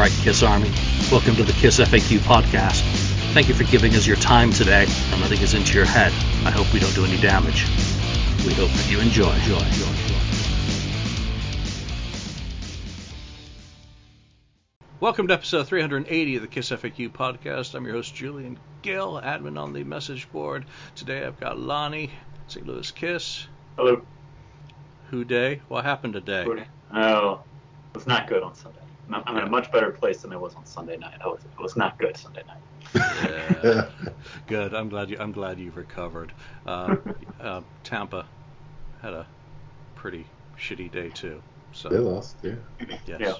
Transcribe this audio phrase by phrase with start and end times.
[0.00, 0.70] right, Kiss Army.
[1.12, 2.80] Welcome to the Kiss FAQ podcast.
[3.34, 6.10] Thank you for giving us your time today and letting us into your head.
[6.46, 7.66] I hope we don't do any damage.
[8.46, 9.30] We hope that you enjoy.
[9.30, 10.14] enjoy, enjoy, enjoy.
[15.00, 17.74] Welcome to episode 380 of the Kiss FAQ podcast.
[17.74, 20.64] I'm your host, Julian Gill, admin on the message board.
[20.94, 22.10] Today I've got Lonnie,
[22.46, 22.66] St.
[22.66, 23.46] Louis Kiss.
[23.76, 24.00] Hello.
[25.10, 25.60] Who day?
[25.68, 26.46] What happened today?
[26.94, 27.42] Oh,
[27.92, 28.80] it was not good on Sunday.
[29.12, 31.18] I'm I'm in a much better place than I was on Sunday night.
[31.24, 32.60] I was, it was not good Sunday night.
[32.94, 33.86] Yeah.
[34.46, 34.74] Good.
[34.74, 35.16] I'm glad you.
[35.18, 36.32] I'm glad you've recovered.
[36.66, 36.96] Uh,
[37.40, 38.26] uh, Tampa
[39.02, 39.26] had a
[39.94, 40.26] pretty
[40.58, 41.42] shitty day too.
[41.72, 42.54] So They lost, yeah.
[43.06, 43.20] yes.
[43.20, 43.34] Yeah.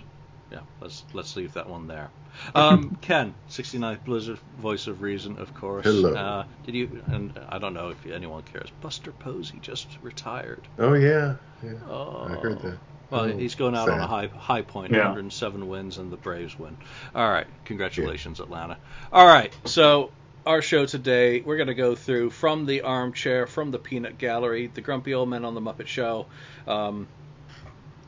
[0.52, 0.61] Yeah.
[0.80, 2.11] Let's let's leave that one there.
[2.55, 5.84] Um, Ken, 69th Blizzard, voice of reason, of course.
[5.84, 6.14] Hello.
[6.14, 7.02] Uh, did you?
[7.06, 8.69] And I don't know if anyone cares.
[8.80, 10.66] Buster Posey just retired.
[10.78, 11.73] Oh yeah, yeah.
[11.89, 12.27] Oh.
[12.28, 12.78] I heard that.
[13.10, 15.06] Well, Oh, he's going out on a high high point, Yeah.
[15.09, 16.77] 107 wins, and the Braves win.
[17.14, 18.77] All right, congratulations, Atlanta.
[19.12, 20.11] All right, so
[20.47, 24.70] our show today, we're going to go through from the armchair, from the peanut gallery,
[24.72, 26.27] the grumpy old men on the Muppet Show,
[26.66, 27.06] um,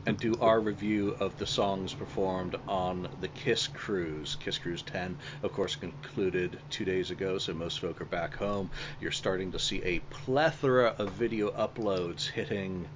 [0.05, 4.35] and do our review of the songs performed on the Kiss Cruise.
[4.35, 8.69] Kiss Cruise 10, of course, concluded two days ago, so most folk are back home.
[8.99, 12.87] You're starting to see a plethora of video uploads hitting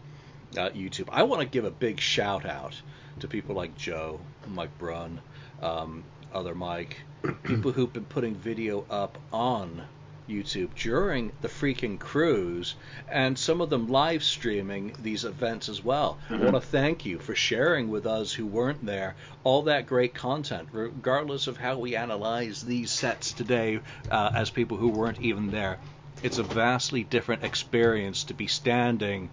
[0.55, 1.09] uh, YouTube.
[1.11, 2.79] I want to give a big shout out
[3.19, 5.19] to people like Joe, Mike Brunn,
[5.61, 6.03] um,
[6.33, 6.97] other Mike,
[7.43, 9.83] people who've been putting video up on
[10.29, 12.75] YouTube during the freaking cruise,
[13.09, 16.17] and some of them live streaming these events as well.
[16.29, 20.13] I want to thank you for sharing with us who weren't there all that great
[20.13, 23.79] content, regardless of how we analyze these sets today
[24.11, 25.79] uh, as people who weren't even there.
[26.23, 29.29] It's a vastly different experience to be standing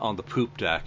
[0.00, 0.86] on the poop deck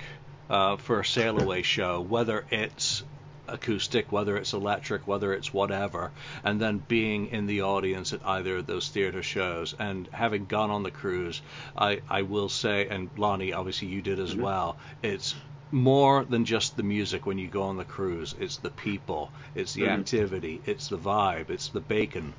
[0.49, 3.03] uh, for a sail away show, whether it's
[3.47, 6.11] acoustic, whether it's electric, whether it's whatever,
[6.43, 9.73] and then being in the audience at either of those theater shows.
[9.77, 11.41] And having gone on the cruise,
[11.75, 15.35] I, I will say, and Lonnie, obviously you did as well, it's
[15.71, 18.35] more than just the music when you go on the cruise.
[18.39, 19.99] It's the people, it's the Mhm.
[19.99, 22.33] activity, it's the vibe, it's the bacon.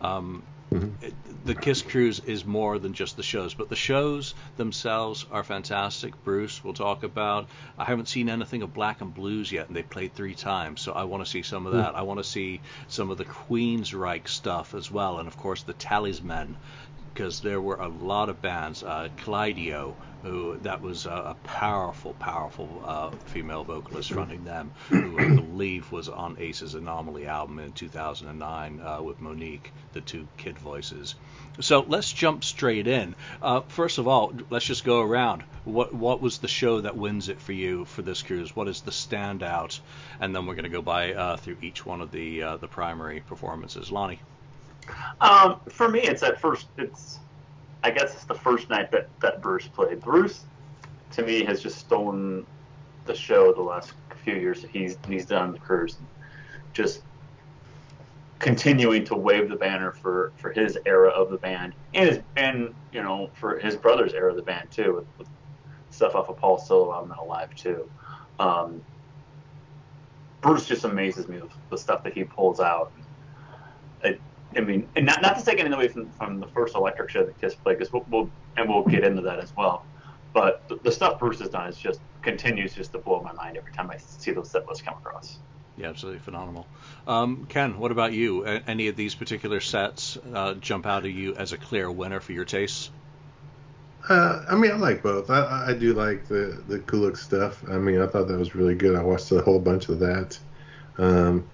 [0.00, 5.24] Um, it- the Kiss Cruise is more than just the shows, but the shows themselves
[5.30, 6.12] are fantastic.
[6.24, 7.46] Bruce, we'll talk about.
[7.78, 10.92] I haven't seen anything of Black and Blues yet, and they played three times, so
[10.92, 11.94] I want to see some of that.
[11.94, 15.72] I want to see some of the Queensryche stuff as well, and of course the
[15.74, 16.56] Talisman,
[17.14, 18.82] because there were a lot of bands.
[18.82, 19.08] Uh,
[20.26, 25.90] who that was a, a powerful, powerful uh, female vocalist fronting them, who I believe
[25.92, 31.14] was on Ace's Anomaly album in 2009 uh, with Monique, the two kid voices.
[31.60, 33.14] So let's jump straight in.
[33.40, 35.42] Uh, first of all, let's just go around.
[35.64, 38.54] What what was the show that wins it for you for this cruise?
[38.54, 39.80] What is the standout?
[40.20, 42.68] And then we're going to go by uh, through each one of the uh, the
[42.68, 43.90] primary performances.
[43.90, 44.20] Lonnie.
[45.20, 46.66] Um, for me, it's at first.
[46.76, 47.18] It's
[47.82, 50.00] I guess it's the first night that that Bruce played.
[50.00, 50.44] Bruce,
[51.12, 52.46] to me, has just stolen
[53.04, 53.92] the show the last
[54.24, 55.96] few years that he's he's done the cruise.
[56.72, 57.02] Just
[58.38, 62.74] continuing to wave the banner for, for his era of the band and his and
[62.92, 65.28] you know for his brother's era of the band too with, with
[65.90, 67.88] stuff off of Paul's solo album and Alive 2.
[68.38, 68.82] Um,
[70.42, 72.92] Bruce just amazes me with the stuff that he pulls out.
[74.04, 74.18] I,
[74.56, 77.24] I mean, and not, not to take anything away from, from the first electric show
[77.24, 79.84] that Kiss played, because we'll, we'll and we'll get into that as well.
[80.32, 83.56] But the, the stuff Bruce has done is just continues just to blow my mind
[83.56, 85.38] every time I see those set lists come across.
[85.76, 86.66] Yeah, absolutely phenomenal.
[87.06, 88.46] Um, Ken, what about you?
[88.46, 92.20] A- any of these particular sets uh, jump out at you as a clear winner
[92.20, 92.90] for your tastes?
[94.08, 95.30] Uh, I mean, I like both.
[95.30, 97.62] I, I do like the the Kulick stuff.
[97.68, 98.96] I mean, I thought that was really good.
[98.96, 100.38] I watched a whole bunch of that.
[100.98, 101.46] Um,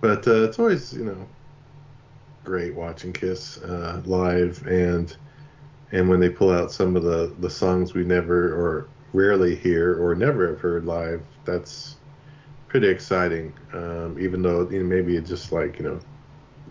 [0.00, 1.28] but uh, it's always, you know,
[2.44, 5.16] great watching Kiss uh, live, and
[5.92, 9.94] and when they pull out some of the the songs we never or rarely hear
[10.02, 11.96] or never have heard live, that's
[12.68, 13.52] pretty exciting.
[13.72, 16.00] Um, even though you know, maybe it's just like you know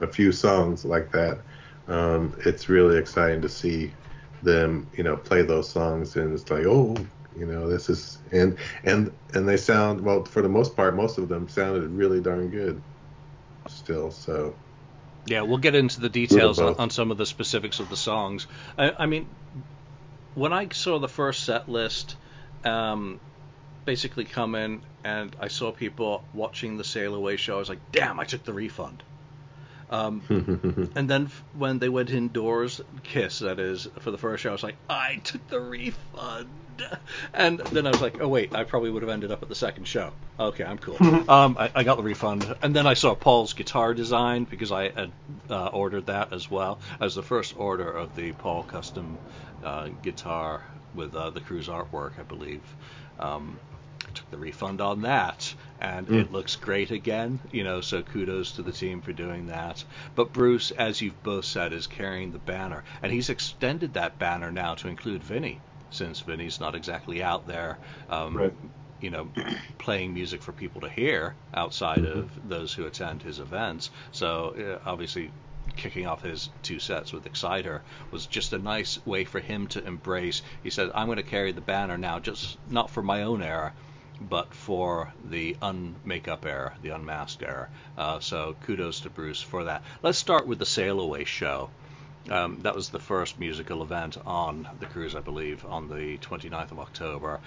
[0.02, 1.42] a few songs like that,
[1.88, 3.94] um, it's really exciting to see
[4.42, 6.96] them you know play those songs and it's like oh
[7.36, 11.18] you know this is and and and they sound well for the most part most
[11.18, 12.82] of them sounded really darn good
[13.68, 14.56] still so
[15.26, 18.48] Yeah, we'll get into the details on, on some of the specifics of the songs.
[18.78, 19.28] I, I mean,
[20.36, 22.16] when I saw the first set list,
[22.64, 23.20] um,
[23.86, 27.92] basically come in and I saw people watching the Sail Away show, I was like,
[27.92, 29.04] damn, I took the refund.
[29.90, 30.22] Um,
[30.96, 34.54] and then f- when they went indoors, Kiss, that is, for the first show, I
[34.54, 36.48] was like, I took the refund.
[37.34, 39.56] And then I was like, oh, wait, I probably would have ended up at the
[39.56, 40.14] second show.
[40.40, 40.96] Okay, I'm cool.
[41.30, 42.56] um, I, I got the refund.
[42.62, 45.12] And then I saw Paul's guitar design because I had
[45.50, 49.18] uh, ordered that as well as the first order of the Paul custom
[49.64, 50.64] uh, guitar
[50.94, 52.62] with uh, the cruise artwork, I believe.
[53.20, 53.60] Um,
[54.08, 56.22] I took the refund on that, and Mm.
[56.22, 57.40] it looks great again.
[57.52, 59.84] You know, so kudos to the team for doing that.
[60.16, 64.52] But Bruce, as you've both said, is carrying the banner, and he's extended that banner
[64.52, 67.80] now to include Vinny, since Vinny's not exactly out there.
[68.10, 68.54] Um, Right.
[69.02, 69.32] You know,
[69.78, 72.18] playing music for people to hear outside Mhm.
[72.24, 73.90] of those who attend his events.
[74.12, 75.32] So uh, obviously,
[75.78, 79.86] kicking off his two sets with Exciter was just a nice way for him to
[79.88, 80.42] embrace.
[80.62, 83.74] He said, "I'm going to carry the banner now, just not for my own era,
[84.22, 87.70] but for the unmakeup error, the unmasked error.
[87.98, 89.84] Uh, so kudos to Bruce for that.
[90.04, 91.70] Let's start with the Sail Away show.
[92.30, 96.72] Um, that was the first musical event on the cruise, I believe, on the 29th
[96.72, 97.40] of October.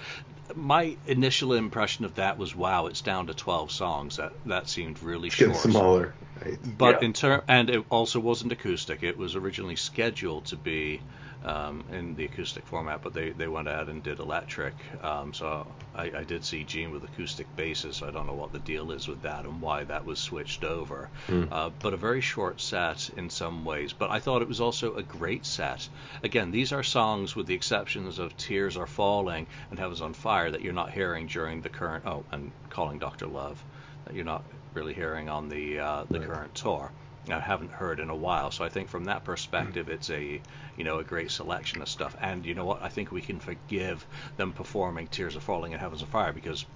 [0.56, 4.16] My initial impression of that was, wow, it's down to 12 songs.
[4.16, 5.64] That that seemed really It's getting short.
[5.70, 6.14] smaller.
[6.44, 6.78] Right?
[6.78, 7.06] But Yeah.
[7.06, 9.02] in term, and it also wasn't acoustic.
[9.02, 11.00] It was originally scheduled to be
[11.44, 14.74] um, in the acoustic format, but they, they went ahead and did electric.
[15.02, 17.96] Um, so I, I did see Gene with acoustic basses.
[17.96, 20.62] So I don't know what the deal is with that and why that was switched
[20.62, 21.08] over.
[21.26, 21.44] Hmm.
[21.50, 23.92] Uh, but a very short set in some ways.
[23.92, 25.88] But I thought it was also a great set.
[26.22, 30.50] Again, these are songs with the exceptions of Tears Are Falling and Heaven's on Fire
[30.50, 32.06] that you're not hearing during the current.
[32.06, 33.26] Oh, and Calling Dr.
[33.26, 33.60] Love
[34.04, 36.20] that you're not really hearing on the uh, the Right.
[36.20, 36.92] current tour.
[37.30, 40.42] I haven't heard in a while, so I think from that perspective, it's a
[40.76, 42.16] you know a great selection of stuff.
[42.20, 42.82] And you know what?
[42.82, 46.66] I think we can forgive them performing "Tears Are Falling" and "Heavens on Fire" because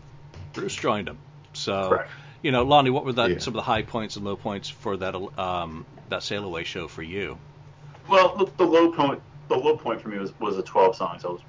[0.52, 1.20] Bruce joined them.
[1.52, 2.10] So Correct.
[2.43, 3.38] you know, Lonnie, what were that Yeah.
[3.40, 6.88] some of the high points and low points for that um, that sail away show
[6.88, 7.38] for you?
[8.08, 11.25] Well, the, the low point, the low point for me was was the 12 songs.
[11.25, 11.43] I was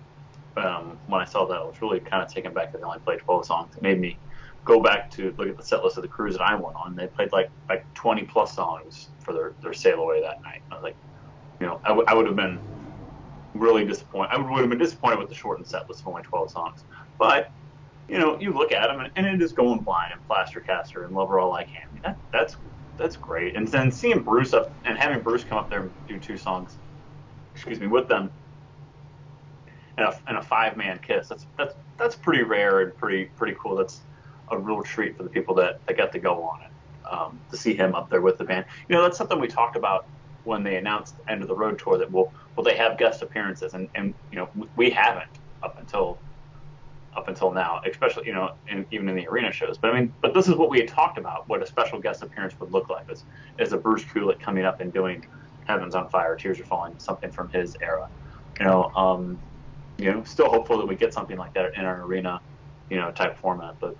[0.58, 3.00] um, when I saw that, I was really kind of taken back that they only
[3.00, 3.76] played 12 songs.
[3.78, 4.20] It made me
[4.68, 6.96] go back to look at the set list of the cruise that I went on.
[6.96, 10.62] They played like like 20 plus songs for their their sail away that night.
[10.72, 10.98] I was like,
[11.62, 12.62] you know, I, w- I would have been
[13.56, 14.30] really disappointed.
[14.32, 16.86] I would have been disappointed with the shortened set list of only 12 songs.
[17.20, 17.48] But
[18.10, 21.06] you know, you look at them and, and it is going blind and plaster caster
[21.06, 21.82] and love her all I can.
[21.90, 22.58] I mean, that, that's
[22.98, 23.56] that's great.
[23.58, 26.80] And then seeing Bruce up and having Bruce come up there and do two songs,
[27.56, 28.32] excuse me, with them,
[29.98, 31.28] and a, and a five man kiss.
[31.30, 33.76] That's that's that's pretty rare and pretty pretty cool.
[33.76, 34.07] That's
[34.52, 36.72] a real treat for the people that, that got to go on it.
[37.10, 39.78] Um, to see him up there with the band, you know, that's something we talked
[39.78, 40.02] about
[40.44, 41.98] when they announced End of the Road tour.
[41.98, 43.74] That will will they have guest appearances?
[43.74, 46.22] And and you know, we- we haven't up until
[47.16, 49.78] up until now, especially you know, in, even in the arena shows.
[49.82, 52.24] But I mean, but this is what we had talked about, what a special guest
[52.24, 53.26] appearance would look like, is
[53.60, 55.24] is a Bruce Kulick coming up and doing
[55.66, 58.08] Heavens on Fire, Tears Are Falling, something from his era.
[58.60, 59.42] You know, um,
[59.98, 62.42] you know, still hopeful that we get something like that in our arena,
[62.90, 63.76] you know, type format.
[63.82, 63.96] But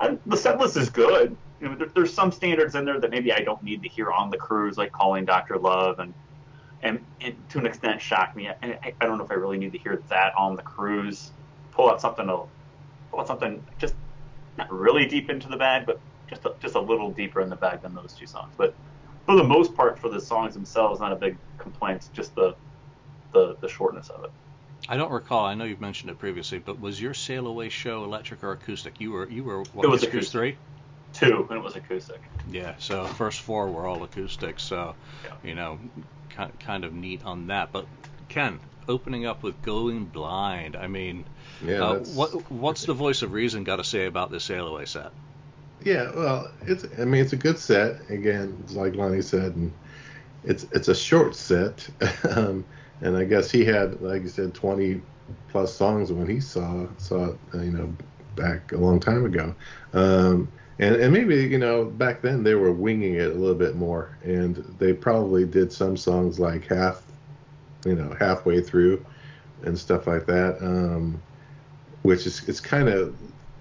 [0.00, 1.36] I, the set list is good.
[1.60, 4.10] You know, there, there's some standards in there that maybe I don't need to hear
[4.12, 6.14] on the cruise, like calling Doctor Love and.
[6.82, 8.48] And, and to an extent, shocked me.
[8.48, 11.32] And I, I don't know if I really need to hear that on the cruise
[11.76, 12.36] pull out something a
[13.10, 13.94] pull out something just
[14.56, 17.56] not really deep into the bag, but just a, just a little deeper in the
[17.56, 18.54] bag than those two songs.
[18.56, 18.74] But
[19.26, 22.08] for the most part, for the songs themselves, not a big complaint.
[22.12, 22.56] Just the
[23.32, 24.30] the, the shortness of it.
[24.88, 25.44] I don't recall.
[25.46, 29.00] I know you've mentioned it previously, but was your sail away show electric or acoustic?
[29.00, 30.32] You were you were what It was acoustic.
[30.32, 30.56] three.
[31.12, 32.20] Two, and it was acoustic.
[32.50, 35.30] Yeah, so first four were all acoustic, so Yeah.
[35.42, 35.78] you know,
[36.30, 37.72] kind kind of neat on that.
[37.72, 37.86] But
[38.28, 41.24] Ken, opening up with "Going Blind," I mean,
[41.64, 44.84] Yeah, uh, what what's the voice of reason got to say about this sail away
[44.84, 45.10] set?
[45.84, 48.10] Yeah, well, it's I mean it's a good set.
[48.10, 49.72] Again, it's like Lonnie said, and
[50.44, 51.88] it's it's a short set.
[52.30, 52.64] um,
[53.00, 55.00] and I guess he had, like you said, 20
[55.48, 57.94] plus songs when he saw saw it, uh, you know,
[58.34, 59.54] back a long time ago.
[59.92, 63.76] Um, and and maybe you know back then they were winging it a little bit
[63.76, 67.02] more, and they probably did some songs like half,
[67.84, 69.04] you know, halfway through,
[69.62, 70.58] and stuff like that.
[70.60, 71.20] Um,
[72.02, 73.16] which is it's kind of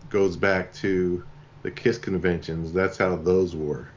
[0.10, 1.24] goes back to
[1.64, 2.74] the Kiss conventions.
[2.74, 3.88] That's how those were.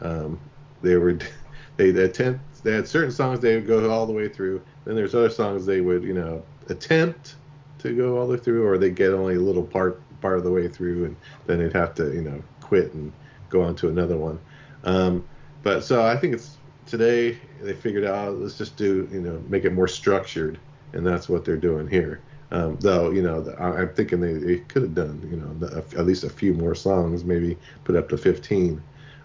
[0.00, 0.40] Um,
[0.82, 1.18] they were
[1.76, 4.60] they they attempt they had certain songs they would go all the way through.
[4.84, 7.36] Then there's other songs they would you know attempt
[7.78, 10.44] to go all the way through, or they get only a little part part of
[10.44, 11.16] the way through, and
[11.46, 13.12] then they'd have to you know quit and
[13.50, 14.40] go on to another one.
[14.82, 15.24] Um,
[15.62, 16.56] but so I think it's
[16.86, 20.58] today they figured out let's just do you know make it more structured,
[20.94, 22.20] and that's what they're doing here.
[22.50, 25.98] Um, though you know I, I'm thinking they, they could have done you know the,
[25.98, 28.82] at least a few more songs, maybe put up to 15.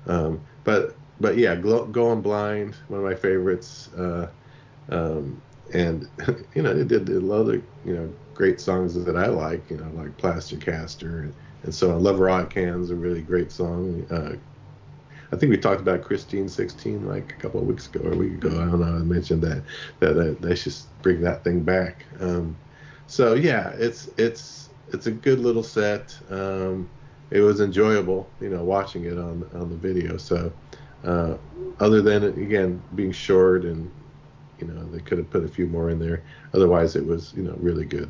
[0.08, 3.90] Um, but but yeah, Going Blind, one of my favorites.
[3.94, 4.28] Uh,
[4.90, 5.42] um,
[5.74, 6.08] and
[6.56, 9.78] you know, they did a lot of you know great songs that I like, you
[9.78, 11.34] know, like Plaster Caster and,
[11.64, 12.02] and so on.
[12.02, 14.06] Love Rock Hands, a really great song.
[14.10, 14.36] Uh,
[15.32, 18.18] I think we talked about Christine 16 like a couple of weeks ago or a
[18.18, 18.50] week ago.
[18.50, 18.88] I don't know.
[18.88, 19.64] I mentioned that
[20.00, 22.06] that, that they should bring that thing back.
[22.20, 22.58] Um,
[23.08, 26.18] so yeah, it's it's it's a good little set.
[26.30, 26.90] Um,
[27.30, 30.18] it was enjoyable, you know, watching it on on the video.
[30.18, 30.52] So
[31.04, 31.36] uh,
[31.80, 33.90] other than again being short and
[34.60, 36.24] you know they could have put a few more in there.
[36.54, 38.10] Otherwise, it was you know really good.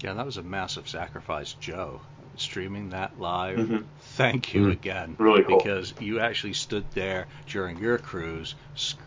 [0.00, 2.00] Yeah, that was a massive sacrifice, Joe.
[2.38, 3.58] Streaming that live.
[3.58, 3.84] Mm-hmm.
[4.00, 4.70] Thank you mm-hmm.
[4.70, 5.16] again.
[5.18, 5.58] Really cool.
[5.58, 8.54] Because you actually stood there during your cruise,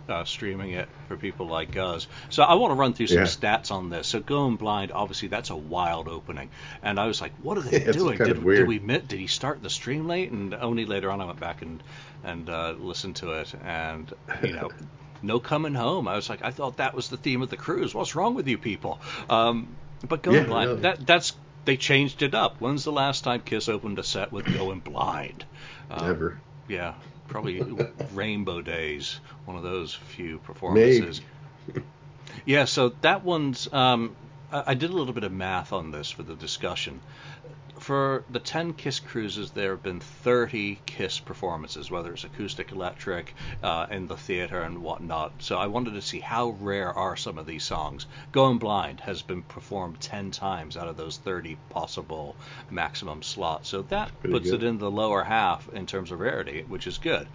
[0.10, 2.08] uh, streaming it for people like us.
[2.30, 3.24] So I want to run through some yeah.
[3.24, 4.08] stats on this.
[4.08, 6.50] So going blind, obviously that's a wild opening,
[6.84, 8.18] and I was like, what are they doing?
[8.18, 10.32] Did, did, we did he start the stream late?
[10.32, 11.82] And only later on I went back and
[12.24, 14.12] and uh, listened to it, and
[14.44, 14.70] you know.
[15.24, 16.08] no coming home.
[16.08, 17.94] I was like, I thought that was the theme of the cruise.
[17.94, 19.00] What's wrong with you people?
[19.30, 19.76] Um,
[20.08, 20.82] but going yeah, blind, really.
[20.82, 21.34] that that's
[21.65, 22.58] they changed it up.
[22.60, 25.46] When's the last time Kiss opened a set with Going Blind?
[25.89, 26.41] Um, Never.
[26.68, 26.94] Yeah,
[27.27, 27.62] probably
[28.13, 31.22] Rainbow Days, one of those few performances.
[31.68, 31.86] Maybe.
[32.46, 33.72] yeah, so that one's.
[33.72, 34.15] Um,
[34.51, 37.00] I, I did a little bit of math on this for the discussion
[37.91, 43.36] for the 10 Kiss cruises, there have been 30 Kiss performances, whether it's acoustic, electric,
[43.62, 45.33] uh, in the theater, and whatnot.
[45.39, 48.05] So I wanted to see how rare are some of these songs.
[48.31, 52.38] Going Blind has been performed 10 times out of those 30 possible
[52.69, 53.67] maximum slots.
[53.67, 54.63] So that Pretty puts good.
[54.63, 57.27] it in the lower half in terms of rarity, which is good.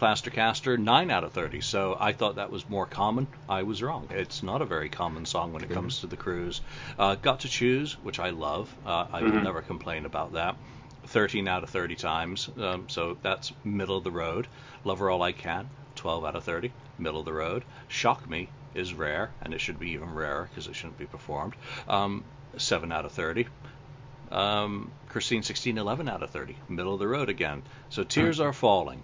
[0.00, 1.60] Plastercaster, 9 out of 30.
[1.60, 3.26] So I thought that was more common.
[3.46, 4.08] I was wrong.
[4.08, 6.62] It's not a very common song when it comes to the cruise.
[6.98, 8.74] Uh, Got to Choose, which I love.
[8.86, 9.30] Uh, I mm-hmm.
[9.30, 10.56] will never complain about that.
[11.04, 12.48] 13 out of 30 times.
[12.58, 14.46] Um, so that's middle of the road.
[14.84, 16.72] Love Her All I Can, 12 out of 30.
[16.98, 17.62] Middle of the road.
[17.88, 21.52] Shock Me is rare, and it should be even rarer because it shouldn't be performed.
[21.86, 22.24] Um,
[22.56, 23.48] 7 out of 30.
[24.32, 26.56] Um, Christine 16, 11 out of 30.
[26.70, 27.64] Middle of the road again.
[27.90, 28.48] So Tears mm-hmm.
[28.48, 29.02] Are Falling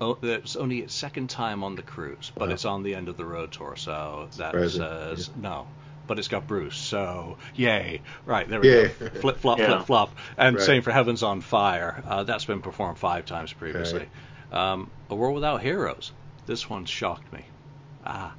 [0.00, 3.16] oh, it's only its second time on the cruise, but it's on the end of
[3.16, 5.42] the road tour, so that says yeah.
[5.42, 5.66] no.
[6.06, 8.02] But it's got Bruce, so yay!
[8.26, 8.88] Right there we go.
[8.88, 9.68] Flip flop, yeah.
[9.68, 10.64] flip flop, and right.
[10.64, 12.02] same for Heaven's on Fire.
[12.06, 14.06] Uh, that's been performed five times previously.
[14.52, 14.72] Right.
[14.72, 16.12] Um, A World Without Heroes.
[16.44, 17.46] This one shocked me.
[18.04, 18.34] Ah,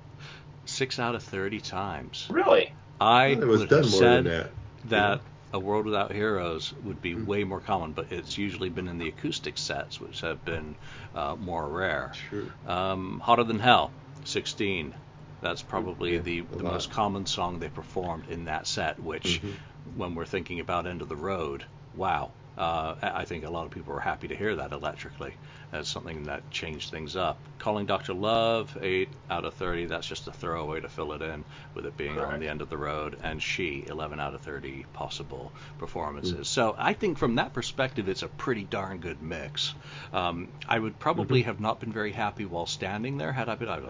[0.65, 2.27] six out of thirty times.
[2.29, 2.71] Really?
[3.01, 4.51] I would have said that,
[4.85, 5.21] that
[5.55, 7.25] a World Without Heroes would be mm-hmm.
[7.25, 10.75] way more common, but it's usually been in the acoustic sets, which have been
[11.15, 12.11] uh, more rare.
[12.29, 12.43] Sure.
[12.67, 13.89] Um, Hotter Than Hell,
[14.25, 14.93] 16.
[15.41, 19.97] That's probably yeah, the, the most common song they performed in that set, which, mm-hmm.
[19.97, 21.63] when we're thinking about End of the Road,
[21.95, 22.31] wow.
[22.57, 25.35] Uh, I think a lot of people were happy to hear that electrically
[25.75, 27.37] as something that changed things up.
[27.59, 28.13] Calling Dr.
[28.13, 29.85] Love, 8 out of 30.
[29.85, 32.69] That's just a throwaway to fill it in with it being on the end of
[32.69, 33.17] the road.
[33.23, 36.33] And She, 11 out of 30 possible performances.
[36.33, 36.43] Mm-hmm.
[36.43, 39.73] So I think from that perspective, it's a pretty darn good mix.
[40.13, 41.47] Um, I would probably mm-hmm.
[41.47, 43.83] have not been very happy while standing there had I been, I've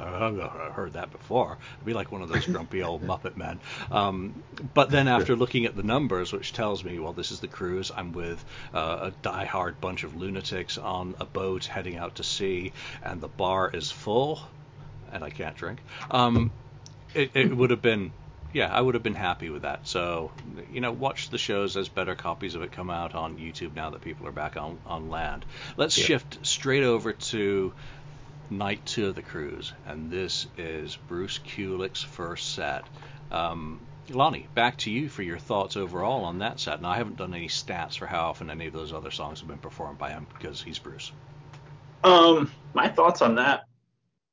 [0.73, 1.57] heard that before.
[1.79, 3.59] I'd be like one of those grumpy old Muppet men.
[3.91, 7.47] Um, but then after looking at the numbers, which tells me, well, this is the
[7.47, 12.23] cruise, I'm with uh, a die-hard bunch of lunatics on a boat heading out to
[12.23, 12.71] sea,
[13.03, 14.41] and the bar is full,
[15.11, 15.79] and I can't drink,
[16.09, 16.51] um,
[17.13, 18.11] it, it would have been
[18.55, 19.85] yeah, I would have been happy with that.
[19.85, 20.31] So,
[20.71, 23.89] you know, watch the shows as better copies of it come out on YouTube now
[23.89, 25.43] that people are back on, on land.
[25.75, 26.05] Let's yeah.
[26.05, 27.73] shift straight over to
[28.49, 32.85] night two of the cruise, and this is Bruce Kulick's first set.
[33.29, 36.81] Um, Lonnie, back to you for your thoughts overall on that set.
[36.81, 39.49] Now, I haven't done any stats for how often any of those other songs have
[39.49, 41.11] been performed by him because he's Bruce.
[42.05, 43.63] Um, my thoughts on that,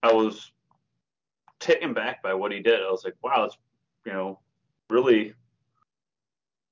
[0.03, 0.53] I was
[1.59, 2.83] taken back by what he did.
[2.83, 3.57] I was like, wow, it's
[4.05, 4.41] you know
[4.91, 5.33] really,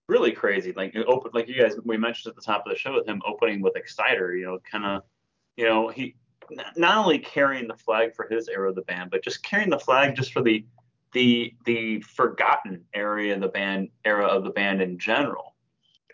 [0.09, 0.75] really crazy.
[0.77, 3.23] Like open, like you guys we mentioned at the top of the show with him
[3.27, 4.37] opening with Exciter.
[4.37, 5.03] You know, kind of,
[5.57, 6.17] you know, he
[6.77, 9.79] not only carrying the flag for his era of the band, but just carrying the
[9.79, 10.67] flag just for the
[11.13, 15.55] the the forgotten area of the band era of the band in general.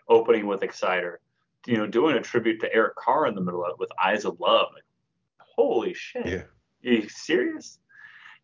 [0.07, 1.19] Opening with Exciter
[1.67, 4.23] you know, doing a tribute to Eric Carr in the middle of it with Eyes
[4.23, 4.67] of Love.
[4.73, 4.83] Like,
[5.39, 6.25] holy shit.
[6.25, 6.43] Yeah.
[6.89, 7.79] Are you serious?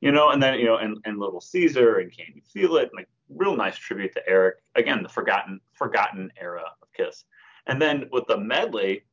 [0.01, 2.91] You know, and then, you know, and, and Little Caesar and Can You Feel It?
[2.93, 4.57] Like real nice tribute to Eric.
[4.75, 7.23] Again, the forgotten forgotten era of Kiss.
[7.67, 9.05] And then with the medley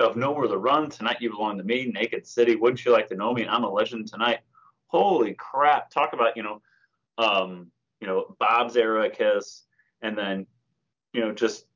[0.00, 3.14] of Nowhere to Run, Tonight You Belong to Me, Naked City, Wouldn't You Like to
[3.14, 4.38] Know Me, and I'm a Legend Tonight.
[4.86, 5.90] Holy crap.
[5.90, 6.62] Talk about, you know,
[7.18, 9.64] um, you know, Bob's era of Kiss,
[10.00, 10.46] and then,
[11.12, 11.66] you know, just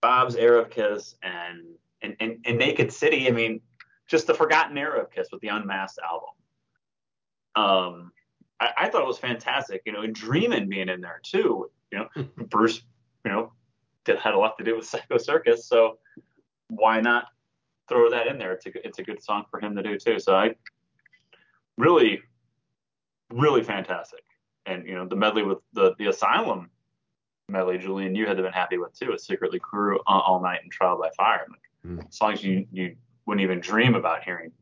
[0.00, 1.62] Bob's era of Kiss and,
[2.02, 3.28] and, and, and Naked City.
[3.28, 3.60] I mean,
[4.06, 6.30] just the forgotten era of Kiss with the Unmasked album.
[7.56, 8.12] Um,
[8.58, 9.82] I, I thought it was fantastic.
[9.86, 11.70] You know, and Dreamin' being in there too.
[11.90, 12.82] You know, Bruce,
[13.24, 13.52] you know,
[14.04, 15.98] did, had a lot to do with Psycho Circus, so
[16.68, 17.26] why not
[17.88, 18.52] throw that in there?
[18.52, 20.18] It's a it's a good song for him to do too.
[20.18, 20.54] So I
[21.76, 22.20] really,
[23.30, 24.24] really fantastic.
[24.66, 26.70] And you know, the medley with the the Asylum
[27.50, 29.12] medley, Julian, you had to have been happy with too.
[29.12, 31.46] A Secretly Cruel all, all night and trial by fire.
[31.48, 32.12] Like, mm.
[32.12, 34.52] Songs you you wouldn't even dream about hearing.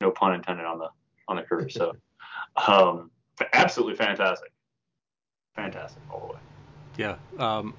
[0.00, 0.88] No pun intended on the
[1.28, 1.68] on the crew.
[1.68, 1.92] So,
[2.68, 3.10] um,
[3.52, 4.52] absolutely fantastic,
[5.54, 6.40] fantastic all the way.
[6.98, 7.16] Yeah.
[7.38, 7.74] Um,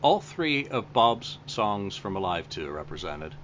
[0.00, 3.34] all three of Bob's songs from Alive 2 are represented.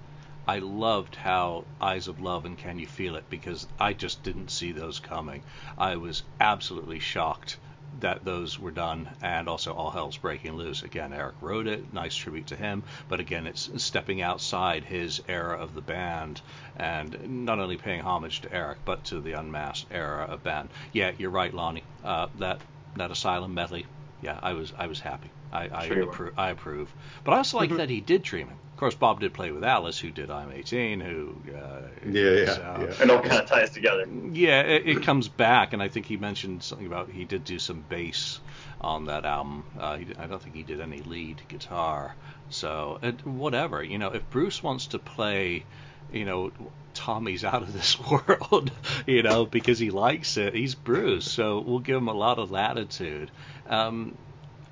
[0.47, 4.51] I loved how Eyes of Love and Can You Feel It because I just didn't
[4.51, 5.43] see those coming.
[5.77, 7.57] I was absolutely shocked
[7.99, 10.83] that those were done, and also All Hell's Breaking Loose.
[10.83, 15.57] Again, Eric wrote it, nice tribute to him, but again, it's stepping outside his era
[15.57, 16.41] of the band
[16.77, 20.69] and not only paying homage to Eric, but to the unmasked era of band.
[20.91, 21.83] Yeah, you're right, Lonnie.
[22.03, 22.61] Uh, that
[22.95, 23.85] that Asylum medley,
[24.21, 25.29] yeah, I was I was happy.
[25.51, 26.91] I I, appro- I approve.
[27.23, 27.77] But I also like mm-hmm.
[27.77, 28.57] that he did Dreaming.
[28.75, 31.33] Of course, Bob did play with Alice, who did I'm 18, who.
[31.47, 33.03] Uh, yeah, yeah, uh, yeah.
[33.03, 34.05] It all kind of ties together.
[34.33, 37.57] Yeah, it, it, comes back, and I think he mentioned something about he did do
[37.57, 38.41] some bass
[38.81, 39.63] on that album.
[39.79, 42.15] Uh, he, I don't think he did any lead guitar.
[42.49, 43.81] So, it, whatever.
[43.81, 45.63] You know, if Bruce wants to play,
[46.11, 46.51] you know,
[46.93, 48.71] Tommy's out of this world,
[49.07, 51.31] you know, because he likes it, he's Bruce.
[51.31, 53.31] So we'll give him a lot of latitude.
[53.69, 54.17] Um,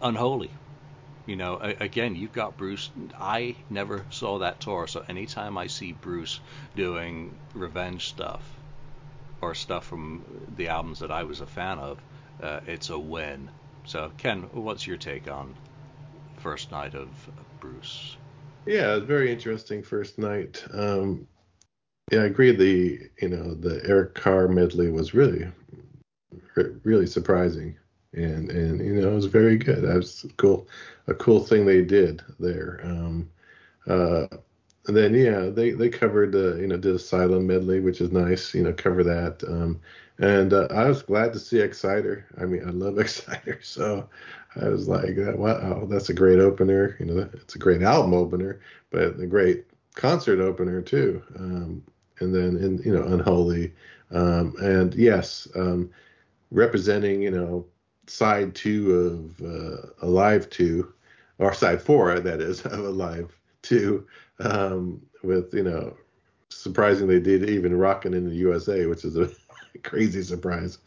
[0.02, 0.52] unholy
[1.26, 2.90] you know, again, you've got Bruce.
[3.20, 6.40] I never saw that tour, so anytime I see Bruce
[6.76, 8.58] doing revenge stuff
[9.42, 10.24] or stuff from
[10.58, 12.00] the albums that I was a fan of,
[12.42, 13.50] uh, it's a win.
[13.86, 15.56] So, Ken, what's your take on
[16.38, 17.08] first night of
[17.60, 18.18] Bruce?
[18.66, 20.64] Yeah, very interesting first night.
[20.74, 21.28] Um,
[22.12, 22.52] yeah, I agree.
[22.52, 25.48] The you know the Eric Carr medley was really,
[26.84, 27.78] really surprising
[28.14, 29.84] and and you know it was very good.
[29.84, 30.68] That was cool,
[31.08, 32.82] a cool thing they did there.
[32.84, 33.30] Um,
[33.88, 34.28] uh,
[34.88, 38.54] and then yeah, they they covered uh, you know did Asylum medley, which is nice.
[38.54, 39.44] You know, cover that.
[39.48, 39.80] Um,
[40.20, 42.26] and uh, I was glad to see Exciter.
[42.40, 44.08] I mean, I love Exciter, so
[44.56, 46.96] I was like, wow, that's a great opener.
[47.00, 48.60] You know, it's a great album opener,
[48.92, 51.24] but a great concert opener too.
[51.38, 51.84] Um,
[52.20, 53.74] and then in you know Unholy,
[54.12, 55.90] um, and yes, um,
[56.52, 57.66] representing you know
[58.08, 60.94] side two of uh, Alive two,
[61.40, 64.06] or side four that is of Alive two,
[64.40, 65.96] um, with you know
[66.50, 69.30] surprisingly did even rocking in the USA, which is a
[69.84, 70.78] crazy surprise.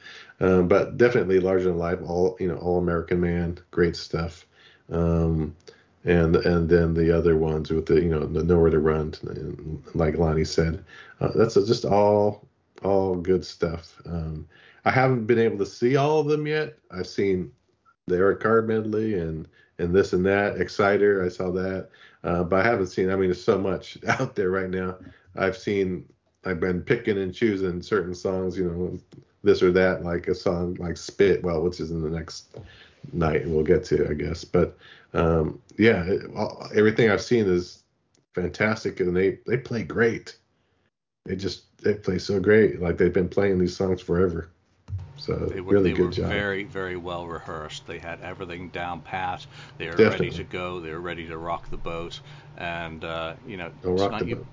[0.40, 4.46] Um, but definitely larger than life, all you know, all American man, great stuff.
[4.90, 5.56] Um,
[6.04, 9.12] and and then the other ones with the you know the nowhere to run,
[9.94, 10.84] like Lonnie said,
[11.20, 12.46] uh, that's just all
[12.84, 14.00] all good stuff.
[14.06, 14.46] Um,
[14.84, 16.78] I haven't been able to see all of them yet.
[16.92, 17.50] I've seen
[18.06, 20.60] the Eric Carr medley and and this and that.
[20.60, 21.88] Exciter, I saw that,
[22.24, 23.10] uh, but I haven't seen.
[23.10, 24.96] I mean, there's so much out there right now.
[25.36, 26.06] I've seen.
[26.44, 28.56] I've been picking and choosing certain songs.
[28.56, 32.10] You know, this or that, like a song like Spit, well, which is in the
[32.10, 32.56] next
[33.12, 34.44] night, and we'll get to, I guess.
[34.44, 34.76] But
[35.14, 37.82] um, yeah, it, all, everything I've seen is
[38.34, 40.36] fantastic, and they they play great.
[41.24, 42.80] They just they play so great.
[42.80, 44.50] Like they've been playing these songs forever.
[45.16, 46.44] So they were, really they good were job.
[46.44, 47.86] very, very well rehearsed.
[47.86, 49.46] They had everything down pat.
[49.78, 50.04] They were Definitely.
[50.04, 50.80] ready to go.
[50.80, 52.20] They were ready to rock the boat.
[52.56, 54.46] And uh, you know, Don't rock the you, boat.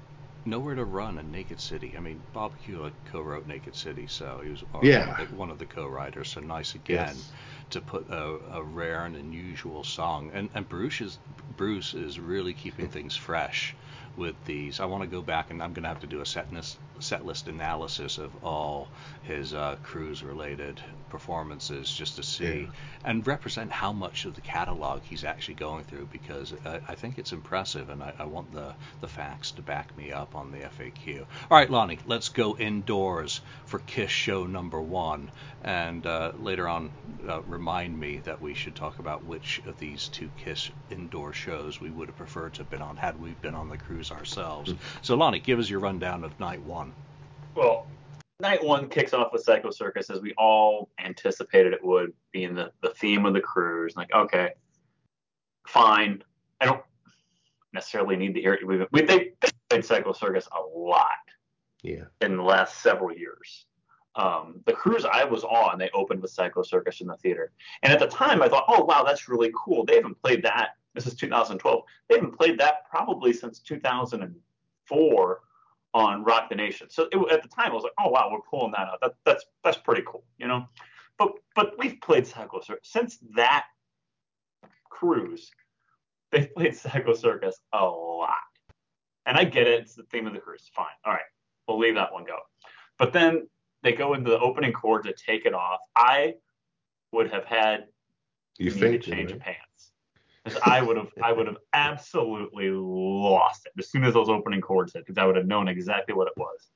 [0.46, 1.96] nowhere to run in Naked City.
[1.98, 5.06] I mean, Bob Kulick co-wrote Naked City, so he was Yeah.
[5.06, 6.30] one, of the, one of the co-writers.
[6.30, 7.34] So nice again Yes.
[7.72, 10.32] to put a, a rare and unusual song.
[10.34, 13.76] And and Bruce is Bruce is really keeping things fresh
[14.18, 14.80] with these.
[14.80, 16.78] I want to go back and I'm going to have to do a set list,
[17.00, 18.88] set list analysis of all
[19.24, 22.68] his uh, cruise related performances just to see Yeah.
[23.06, 27.18] and represent how much of the catalog he's actually going through because I, I think
[27.20, 30.58] it's impressive and I, I want the, the facts to back me up on the
[30.60, 31.20] FAQ.
[31.52, 35.30] All right, Lonnie, let's go indoors for Kiss show number one.
[35.64, 36.92] And uh, later on,
[37.28, 41.80] uh, remind me that we should talk about which of these two Kiss indoor shows
[41.80, 44.74] we would have preferred to have been on had we been on the cruise ourselves.
[45.02, 46.94] So, Lonnie, give us your rundown of night one.
[47.56, 47.88] Well,
[48.40, 52.72] night one kicks off with Psycho Circus as we all anticipated it would, being the,
[52.82, 53.96] the theme of the cruise.
[53.96, 54.52] Like, okay,
[55.68, 56.24] fine.
[56.60, 56.82] I don't
[57.74, 58.66] necessarily need to hear it.
[58.66, 61.08] We, we they, they played Psycho Circus a lot
[61.82, 62.06] Yeah.
[62.22, 63.66] in the last several years.
[64.16, 67.52] Um, the cruise I was on, they opened with Psycho Circus in the theater.
[67.82, 69.86] And at the time, I thought, oh, wow, that's really cool.
[69.86, 70.76] They haven't played that.
[70.94, 71.84] This is 2012.
[72.10, 75.42] They haven't played that probably since 2004
[75.94, 76.90] on Rock the Nation.
[76.90, 79.00] So it, at the time, I was like, oh wow, we're pulling that out.
[79.02, 80.66] That, that's that's pretty cool, you know.
[81.18, 83.66] But but we've played Psycho Circus since that
[84.90, 85.52] cruise.
[86.32, 88.30] They've played Psycho Circus a lot,
[89.26, 89.82] and I get it.
[89.82, 90.70] It's the theme of the cruise.
[90.76, 91.22] Fine, all right,
[91.68, 92.38] we'll leave that one go.
[92.98, 93.48] But then
[93.84, 95.80] they go into the opening chord to take it off.
[95.96, 96.36] I
[97.12, 97.86] would have had
[98.58, 99.60] You think change of pants.
[100.46, 104.60] 'Cause I would have I would have absolutely lost it as soon as those opening
[104.60, 106.70] chords hit because I would have known exactly what it was.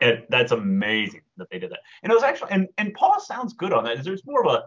[0.00, 1.80] And that's amazing that they did that.
[2.02, 4.02] And it was actually and, and Paul sounds good on that.
[4.04, 4.64] There's more of a,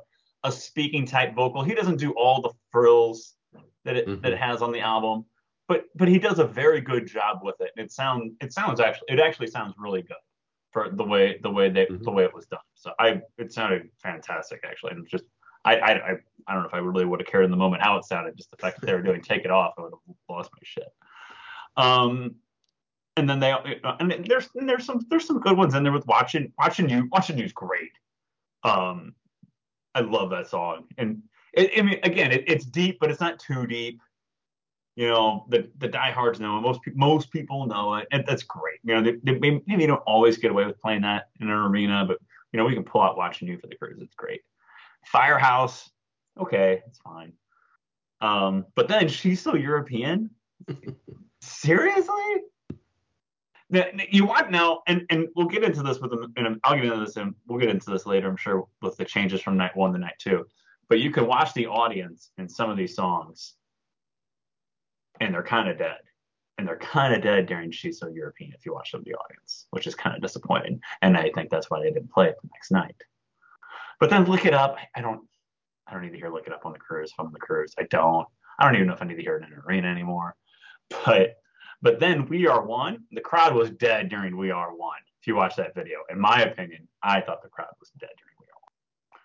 [0.47, 1.63] a speaking type vocal.
[1.63, 3.35] He doesn't do all the frills
[3.85, 4.21] that it Mhm.
[4.21, 5.25] that it has on the album,
[5.69, 7.71] but but he does a very good job with it.
[7.77, 10.17] And it sound it sounds actually it actually sounds really good
[10.71, 12.03] for the way the way they Mhm.
[12.03, 12.59] the way it was done.
[12.75, 15.23] So I it sounded fantastic actually, and just
[15.65, 17.97] I I I, don't know if I really would have cared in the moment how
[17.97, 18.35] it sounded.
[18.35, 20.59] Just the fact that they were doing "Take It Off," I would have lost my
[20.63, 20.91] shit.
[21.77, 22.35] Um,
[23.17, 23.53] and then they
[23.99, 27.07] and there's and there's some there's some good ones in there with watching watching you
[27.11, 27.91] watching you's great.
[28.63, 29.13] Um,
[29.95, 31.21] I love that song, and
[31.53, 34.01] it, I mean again it, it's deep, but it's not too deep.
[34.95, 36.61] You know the the diehards know it.
[36.61, 38.79] Most most people know it, and that's great.
[38.83, 42.05] You know they, they maybe don't always get away with playing that in an arena,
[42.07, 42.17] but
[42.51, 43.99] you know we can pull out watching you for the cruise.
[44.01, 44.41] It's great.
[45.05, 45.89] Firehouse,
[46.39, 47.33] okay, it's fine.
[48.21, 50.29] Um, but then she's so European.
[51.41, 52.35] Seriously?
[53.69, 56.85] Now, you want now, and and we'll get into this with them, and I'll get
[56.85, 59.75] into this, and we'll get into this later, I'm sure, with the changes from night
[59.75, 60.45] one to night two.
[60.89, 63.55] But you can watch the audience in some of these songs,
[65.19, 66.01] and they're kind of dead,
[66.57, 69.65] and they're kind of dead during She's So European if you watch them the audience,
[69.71, 70.79] which is kind of disappointing.
[71.01, 72.95] And I think that's why they didn't play it the next night.
[73.99, 74.77] But then look it up.
[74.95, 75.21] I don't,
[75.87, 77.11] I don't need to hear look it up on the cruise.
[77.11, 78.27] If I'm on the cruise, I don't.
[78.59, 80.35] I don't even know if I need to hear it in an arena anymore.
[81.05, 81.37] But
[81.83, 84.99] but then We Are One, the crowd was dead during We Are One.
[85.21, 88.35] If you watch that video, in my opinion, I thought the crowd was dead during
[88.39, 89.21] We Are One.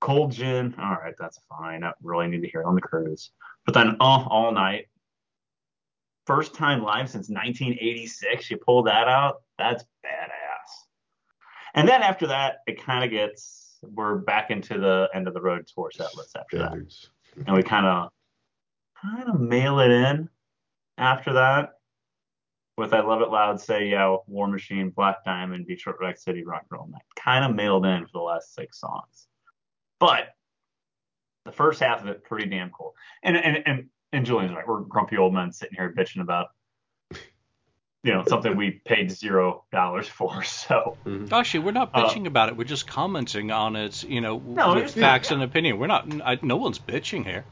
[0.00, 1.82] Cold Gin, all right, that's fine.
[1.82, 3.32] I really need to hear it on the cruise.
[3.66, 4.86] But then uh, All Night,
[6.26, 8.50] first time live since 1986.
[8.50, 10.47] You pull that out, that's badass.
[11.74, 15.40] And then after that, it kind of gets we're back into the end of the
[15.40, 16.72] road tour set list after that
[17.46, 18.08] and we kind of
[19.00, 20.28] kind of mail it in
[20.96, 21.74] after that
[22.76, 26.64] with I Love It Loud, Say Yeah, War Machine, Black Diamond, Detroit Rock City, Rock
[26.70, 27.02] and Roll Night.
[27.16, 29.26] Kind of mailed in for the last six songs.
[29.98, 30.28] But
[31.44, 32.94] the first half of it, pretty damn cool.
[33.24, 34.66] And and and, and Julian's right.
[34.66, 36.48] We're grumpy old men sitting here bitching about
[38.04, 40.42] you know something we paid zero dollars for.
[40.44, 41.32] So Mhm.
[41.32, 42.56] Actually, we're not Uh, bitching about it.
[42.56, 45.34] We're just commenting on it, you know, No, with it's- facts yeah.
[45.34, 45.78] and opinion.
[45.78, 46.06] We're not.
[46.24, 47.44] I, no one's bitching here.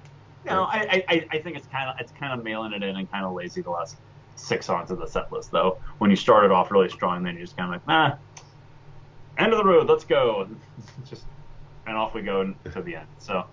[0.45, 3.11] No, I, I, I think it's kind of it's kind of mailing it in and
[3.11, 3.97] kind of lazy the last
[4.37, 5.79] six songs of the set list though.
[5.99, 8.17] When you started off really strong, then you just kind of like, nah,
[9.39, 10.47] end of the road, let's go,
[11.09, 11.25] just
[11.87, 13.09] and off we go to the end.
[13.19, 13.45] So,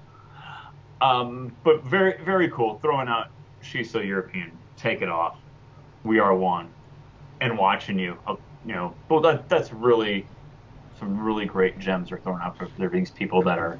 [1.01, 2.77] um, but very very cool.
[2.79, 3.29] Throwing out
[3.61, 5.37] she's so European, take it off,
[6.03, 6.69] we are one,
[7.43, 10.25] and watching you, uh, you know, well that that's really
[10.97, 13.77] some really great gems are thrown out for for these people that are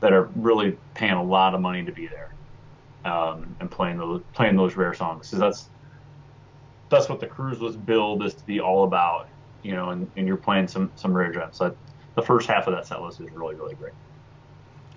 [0.00, 2.34] that are really paying a lot of money to be there
[3.04, 5.28] um, and playing those playing those rare songs.
[5.28, 5.68] So that's
[6.90, 9.28] that's what the cruise was billed is to be all about,
[9.62, 9.90] you know.
[9.90, 11.56] And, and you're playing some some rare gems.
[11.56, 11.74] So
[12.14, 13.94] the first half of that set list is really really great.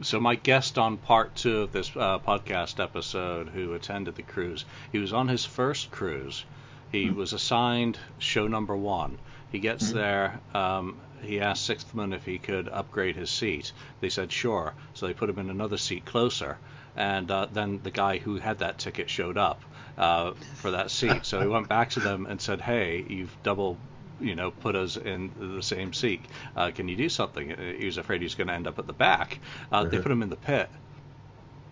[0.02, 4.66] So my guest on part two of this uh, podcast episode, who attended the cruise,
[4.92, 6.46] he was on his first cruise.
[6.92, 9.20] He was assigned show number one.
[9.52, 10.40] He gets there.
[10.54, 13.72] Um, he asked Sixthman if he could upgrade his seat.
[14.02, 14.74] They said sure.
[14.94, 16.58] So they put him in another seat closer.
[16.96, 19.62] And uh, then the guy who had that ticket showed up
[19.98, 21.26] uh, for that seat.
[21.26, 23.78] So he went back to them and said, "Hey, you've double."
[24.18, 26.26] You know, put us in the same seat.
[26.56, 27.52] Uh, can you do something?
[27.52, 29.40] Uh, He was afraid he was going to end up at the back.
[29.72, 30.04] Uh, They Uh-huh.
[30.04, 30.70] put him in the pit.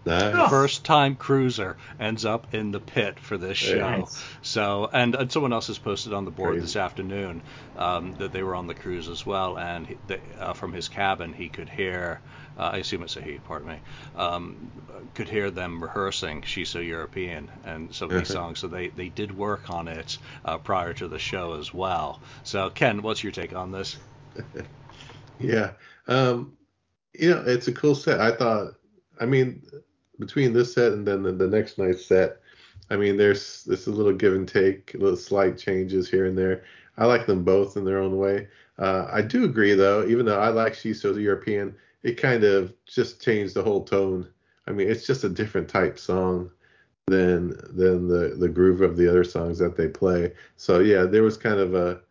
[0.06, 0.50] Nice.
[0.50, 3.80] First time cruiser ends up in the pit for this show.
[3.80, 4.24] nice.
[4.42, 6.66] So, and, and someone else has posted on the board Crazy.
[6.66, 7.42] this afternoon
[7.78, 9.98] um, that they were on the cruise as well, and he,
[10.40, 12.20] uh, from his cabin he could hear,
[12.58, 13.80] uh, I assume it's a he, pardon me,
[14.16, 14.72] um,
[15.14, 18.60] could hear them rehearsing "She's So European" and some of these songs.
[18.60, 22.22] So they they did work on it uh, prior to the show as well.
[22.44, 23.98] So, Ken, what's your take on this?
[25.40, 25.72] Yeah.
[26.08, 26.58] Um,
[27.14, 28.20] you know, it's a cool set.
[28.20, 28.74] I thought,
[29.20, 29.62] I mean,
[30.26, 32.40] between this set and then the, the next night's set,
[32.90, 36.64] I mean, there's there's a little give and take, little slight changes here and there.
[36.98, 38.48] I like them both in their own way.
[38.78, 42.74] Uh, I do agree, though, even though I like She's So European, it kind of
[42.86, 44.28] just changed the whole tone.
[44.68, 46.52] I mean, it's just a different type song
[47.08, 50.34] than than the the groove of the other songs that they play.
[50.58, 52.02] So yeah, there was kind of a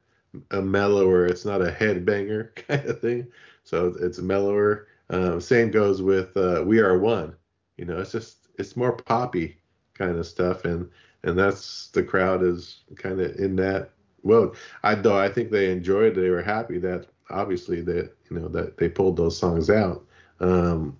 [0.50, 1.26] a mellower.
[1.26, 3.26] It's not a headbanger kind of thing.
[3.64, 4.88] So it's mellower.
[5.10, 7.36] Um, same goes with uh, "We Are One."
[7.76, 9.58] You know, it's just it's more poppy
[9.94, 10.90] kind of stuff, and
[11.24, 13.90] and that's the crowd is kind of in that
[14.22, 16.14] well, I though I think they enjoyed.
[16.14, 20.04] They were happy that obviously that you know that they pulled those songs out.
[20.40, 20.98] Um,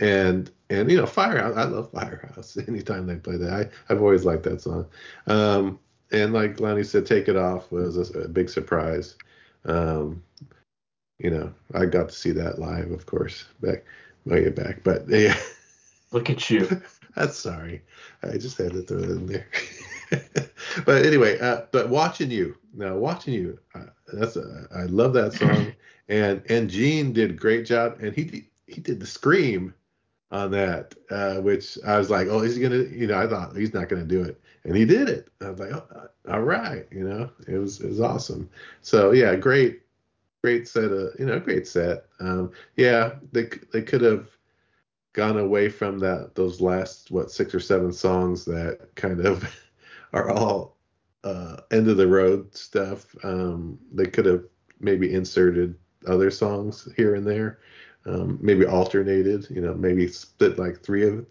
[0.00, 2.56] and and you know Firehouse, I love Firehouse.
[2.68, 4.86] Anytime they play that, I I've always liked that song.
[5.26, 5.78] Um,
[6.12, 9.16] and like Lonnie said, Take It Off was a, a big surprise.
[9.64, 10.22] Um,
[11.18, 13.84] you know, I got to see that live, of course, back
[14.24, 14.82] way back.
[14.84, 15.36] But yeah.
[16.12, 16.82] Look at you.
[17.14, 17.82] That's sorry.
[18.22, 19.48] I just had to throw it in there.
[20.84, 25.32] but anyway, uh, but watching you now, watching you, uh, that's a, I love that
[25.32, 25.72] song,
[26.08, 29.74] and and Gene did a great job, and he he did the scream
[30.30, 32.84] on that, uh, which I was like, oh, he's gonna?
[32.84, 35.28] You know, I thought he's not gonna do it, and he did it.
[35.40, 38.48] I was like, oh, uh, all right, you know, it was it was awesome.
[38.82, 39.80] So yeah, great,
[40.42, 42.04] great set of you know, great set.
[42.20, 44.28] Um, yeah, they they could have
[45.16, 49.50] gone away from that those last what six or seven songs that kind of
[50.12, 50.76] are all
[51.24, 53.06] uh, end of the road stuff.
[53.24, 54.44] Um, they could have
[54.78, 55.74] maybe inserted
[56.06, 57.58] other songs here and there,
[58.04, 59.48] um, maybe alternated.
[59.50, 61.26] You know, maybe split like three of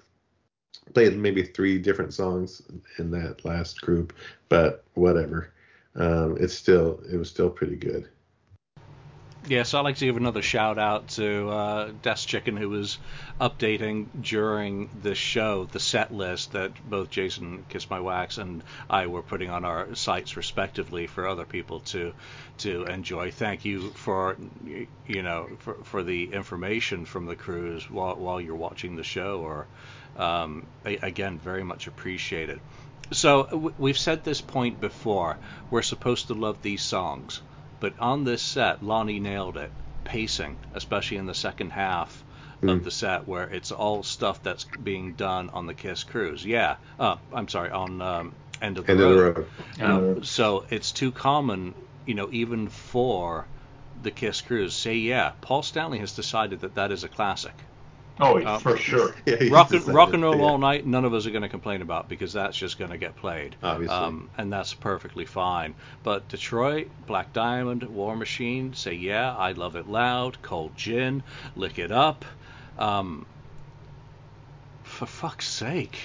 [0.93, 2.63] played maybe three different songs
[2.97, 4.13] in that last group,
[4.49, 5.53] but whatever.
[5.95, 8.09] Um, it's still it was still pretty good.
[9.47, 12.97] Yeah, so I'd like to give another shout out to uh, Death Chicken, who was
[13.39, 19.05] updating during the show the set list that both Jason Kiss My Wax and I
[19.05, 22.13] were putting on our sites respectively for other people to
[22.59, 23.29] to enjoy.
[23.29, 24.35] Thank you for
[25.05, 29.41] you know for, for the information from the crews while while you're watching the show,
[29.41, 29.67] or
[30.17, 32.59] um, again, very much appreciated.
[33.11, 35.37] So we've said this point before.
[35.69, 37.41] We're supposed to love these songs
[37.79, 39.71] but on this set, Lonnie nailed it.
[40.03, 42.23] Pacing, especially in the second half
[42.61, 42.71] mm.
[42.71, 46.45] of the set, where it's all stuff that's being done on the Kiss cruise.
[46.45, 49.37] Yeah, uh, I'm sorry, on um, End of the End Road.
[49.37, 50.15] Of the road.
[50.17, 51.73] Um, so it's too common,
[52.05, 53.47] you know, even for
[54.03, 54.75] the Kiss cruise.
[54.75, 57.55] Say, yeah, Paul Stanley has decided that that is a classic.
[58.19, 59.13] Oh, um, for sure.
[59.25, 60.43] Yeah, rock, and, rock and roll yeah.
[60.43, 60.85] all night.
[60.85, 63.55] None of us are going to complain about because that's just going to get played.
[63.61, 65.75] Obviously, um, and that's perfectly fine.
[66.03, 70.41] But Detroit, Black Diamond, War Machine, say yeah, I love it loud.
[70.41, 71.23] Cold Gin,
[71.55, 72.23] lick it up.
[72.77, 73.25] Um,
[74.83, 75.99] for fuck's sake,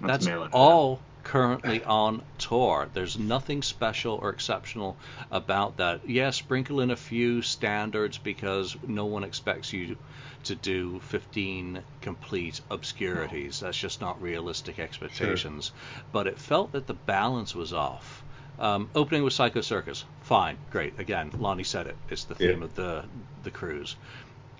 [0.00, 2.88] that's, that's all currently on tour.
[2.92, 4.96] There's nothing special or exceptional
[5.30, 6.08] about that.
[6.08, 9.96] Yeah, sprinkle in a few standards because no one expects you
[10.44, 13.60] to do 15 complete obscurities.
[13.60, 15.66] That's just not realistic expectations.
[15.66, 16.04] Sure.
[16.12, 18.22] But it felt that the balance was off.
[18.58, 20.98] Um, opening with Psycho Circus, fine, great.
[21.00, 21.96] Again, Lonnie said it.
[22.10, 22.64] It's the theme yeah.
[22.64, 23.04] of the
[23.42, 23.96] the cruise.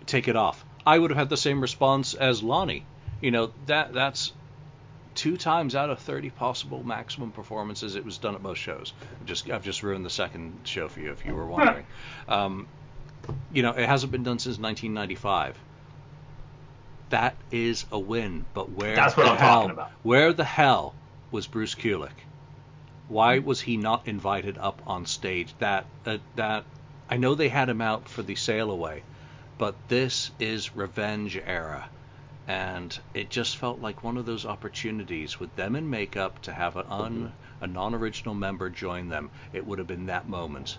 [0.07, 0.65] Take it off.
[0.85, 2.85] I would have had the same response as Lonnie.
[3.21, 4.33] You know that that's
[5.15, 8.93] two times out of 30 possible maximum performances it was done at most shows.
[9.21, 11.87] I've just I've just ruined the second show for you if you were wondering.
[12.29, 12.67] Um,
[13.53, 15.57] you know, it hasn't been done since 1995
[17.13, 18.45] that is a win.
[18.55, 19.91] But where That's what the I'm hell, talking about.
[20.03, 20.95] Where the hell
[21.31, 22.11] was Bruce Kulick?
[23.09, 25.55] Why was he not invited up on stage?
[25.59, 26.65] That uh, that
[27.09, 29.03] I know they had him out for the sail away,
[29.59, 31.89] but this is revenge era,
[32.49, 36.77] and it just felt like one of those opportunities with them in makeup to have
[36.77, 39.31] an un, a non-original member join them.
[39.53, 40.79] It would have been that moment.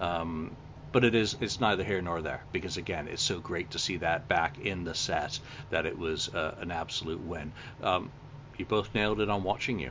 [0.00, 0.56] Um,
[0.92, 3.98] but it is it's neither here nor there because again it's so great to see
[3.98, 5.38] that back in the set
[5.70, 7.52] that it was uh, an absolute win.
[7.82, 8.10] Um,
[8.56, 9.90] you both nailed it on watching you.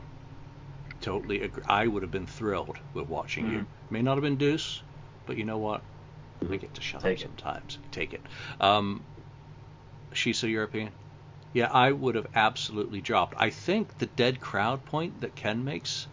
[1.02, 1.64] Totally agree.
[1.68, 3.56] I would have been thrilled with watching mm-hmm.
[3.56, 3.66] you.
[3.90, 4.82] May not have been Deuce,
[5.26, 5.82] but you know what?
[6.48, 7.28] We get to shut Take up it.
[7.28, 7.78] sometimes.
[7.92, 8.22] Take it.
[8.60, 9.04] Um,
[10.14, 10.92] she's so European.
[11.54, 13.36] Yeah, I would have absolutely dropped.
[13.38, 16.08] I think the dead crowd point that Ken makes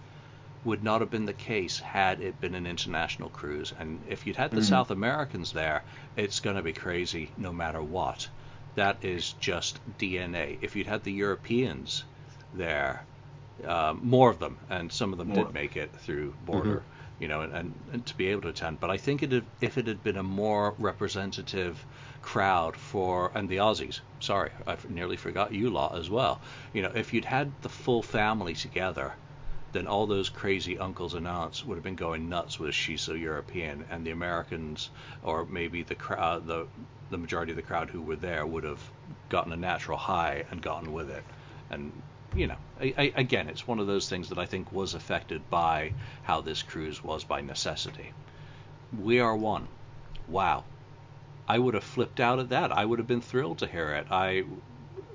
[0.64, 3.72] would not have been the case had it been an international cruise.
[3.78, 4.64] And if you'd had the mm-hmm.
[4.64, 5.84] South Americans there,
[6.16, 8.28] it's going to be crazy no matter what.
[8.74, 10.58] That is just DNA.
[10.60, 12.04] If you'd had the Europeans
[12.52, 13.04] there,
[13.64, 15.44] um, more of them, and some of them more.
[15.44, 17.22] did make it through border, mm-hmm.
[17.22, 18.80] you know, and, and, and, to be able to attend.
[18.80, 21.82] But I think it had, if it had been a more representative
[22.26, 24.00] crowd for and the Aussies.
[24.20, 26.40] Sorry, I nearly forgot you lot as well.
[26.72, 29.14] You know, if you'd had the full family together
[29.72, 33.12] then all those crazy uncles and aunts would have been going nuts with She's So
[33.12, 34.88] European, and the Americans,
[35.22, 36.66] or maybe the crowd, uh, the
[37.10, 38.82] the majority of the crowd who were there would have
[39.28, 41.24] gotten a natural high and gotten with it,
[41.70, 41.92] and
[42.34, 45.42] you know, I, I, again, it's one of those things that I think was affected
[45.50, 48.12] by how this cruise was by necessity.
[48.98, 49.68] We are one.
[50.26, 50.64] Wow.
[51.48, 52.70] I would have flipped out at that.
[52.72, 54.06] I would have been thrilled to hear it.
[54.10, 54.44] I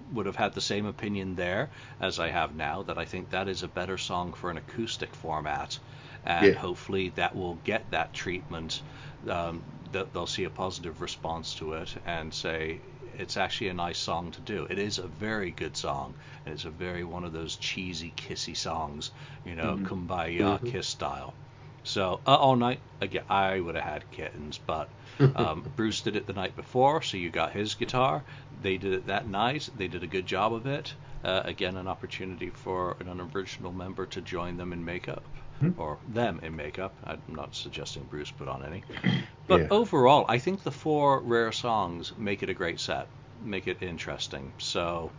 [0.09, 3.47] would have had the same opinion there as I have now that I think that
[3.47, 5.79] is a better song for an acoustic format,
[6.23, 6.57] and Yeah.
[6.57, 8.83] hopefully that will get that treatment.
[9.27, 12.81] Um, that they'll see a positive response to it and say
[13.13, 14.65] it's actually a nice song to do.
[14.69, 18.55] It is a very good song, and it's a very one of those cheesy kissy
[18.55, 19.11] songs,
[19.43, 19.85] you know, Mhm.
[19.85, 20.61] kumbaya Mhm.
[20.63, 21.39] kiss style.
[21.83, 24.89] So uh, all night again, I would have had kittens, but
[25.35, 28.23] um, Bruce did it the night before, so you got his guitar.
[28.61, 29.69] They did it that night.
[29.77, 30.93] They did a good job of it.
[31.23, 35.23] Uh, again, an opportunity for an unoriginal member to join them in makeup,
[35.59, 35.69] Hmm.
[35.77, 36.95] or them in makeup.
[37.05, 38.83] I'm not suggesting Bruce put on any.
[39.47, 39.67] But Yeah.
[39.69, 43.07] overall, I think the four rare songs make it a great set,
[43.43, 44.53] make it interesting.
[44.59, 45.11] So,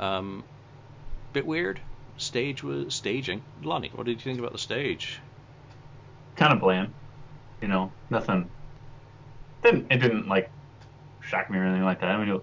[0.00, 0.44] um,
[1.32, 1.80] bit weird.
[2.16, 3.42] Stage was staging.
[3.62, 5.20] Lonnie, what did you think about the stage?
[6.36, 6.92] Kind of bland.
[7.60, 8.48] You know, nothing.
[9.62, 10.50] Didn't it didn't like
[11.20, 12.10] shock me or anything like that.
[12.10, 12.42] I mean, it,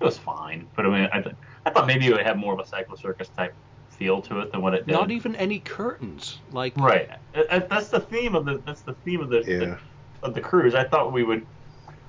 [0.00, 2.54] it was fine, but I mean, I, th- I thought maybe it would have more
[2.54, 3.54] of a Psycho Circus type
[3.90, 4.92] feel to it than what it did.
[4.92, 6.38] Not even any curtains.
[6.52, 7.10] Like right.
[7.34, 9.58] That's the theme of the that's the theme of the, Yeah.
[9.58, 9.78] the
[10.22, 10.74] of the cruise.
[10.74, 11.46] I thought we would,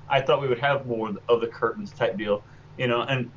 [0.09, 2.41] I thought we would have more of the curtains type deal.
[2.77, 3.29] You know, and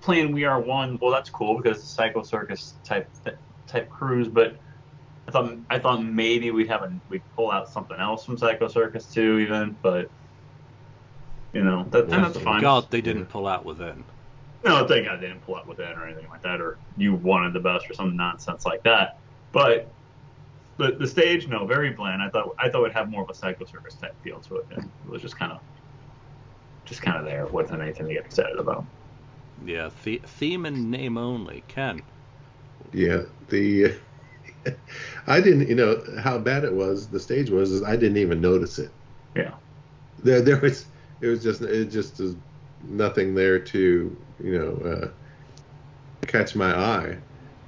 [0.00, 0.98] playing We Are One.
[1.02, 3.10] Well, that's cool because it's a Psycho Circus type
[3.66, 4.56] type cruise, but.
[5.28, 8.66] I thought I thought maybe we'd have a we'd pull out something else from Psycho
[8.66, 10.10] Circus too, even, but
[11.52, 12.60] you know that and that's Thank fine.
[12.62, 14.04] God, they didn't pull out within.
[14.64, 17.14] No, thank God they didn't pull out with that or anything like that, or you
[17.14, 19.18] wanted the best or some nonsense like that.
[19.52, 19.92] But
[20.78, 22.22] the the stage, no, very bland.
[22.22, 24.66] I thought I thought it'd have more of a Psycho Circus type feel to it.
[24.76, 25.60] And it was just kind of
[26.86, 27.46] just kind of there.
[27.46, 28.86] Wasn't anything to get excited about.
[29.66, 31.64] Yeah, the- theme and name only.
[31.68, 32.00] Ken.
[32.94, 33.94] Yeah, the
[35.26, 37.08] I didn't, you know, how bad it was.
[37.08, 38.90] The stage was, is I didn't even notice it.
[39.34, 39.54] Yeah.
[40.22, 40.86] There, there was,
[41.20, 42.34] it was just, it just is
[42.84, 45.08] nothing there to, you know, uh,
[46.26, 47.16] catch my eye.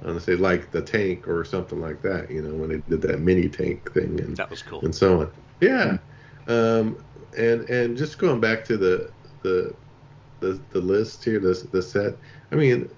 [0.03, 3.19] On say like the tank or something like that, you know, when they did that
[3.19, 4.81] mini tank thing and That was cool.
[4.83, 5.31] and so on.
[5.59, 5.99] Yeah,
[6.47, 7.03] um,
[7.37, 9.11] and and just going back to the
[9.43, 9.75] the
[10.41, 12.15] the, the list here, the the set.
[12.51, 12.89] I mean,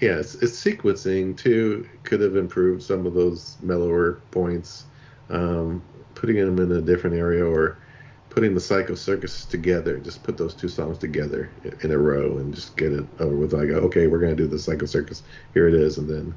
[0.00, 1.88] yeah, it's, it's sequencing too.
[2.02, 4.86] Could have improved some of those mellower points,
[5.30, 5.80] um,
[6.16, 7.78] putting them in a different area or
[8.30, 9.98] putting the Psycho Circus together.
[9.98, 11.50] Just put those two songs together
[11.82, 13.52] in a row and just get it over with.
[13.52, 15.22] Like, okay, we're gonna do the Psycho Circus.
[15.54, 16.36] Here it is, and then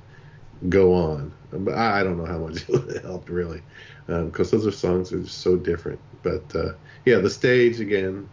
[0.70, 1.34] go on.
[1.52, 3.64] But I don't know how much it helped really,
[4.06, 6.00] because those are songs that are just so different.
[6.22, 6.74] But uh,
[7.06, 8.30] yeah, the stage again.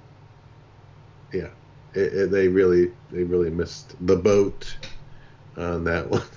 [1.32, 1.50] Yeah,
[1.94, 4.76] it, it, they really they really missed the boat
[5.56, 6.22] on that one.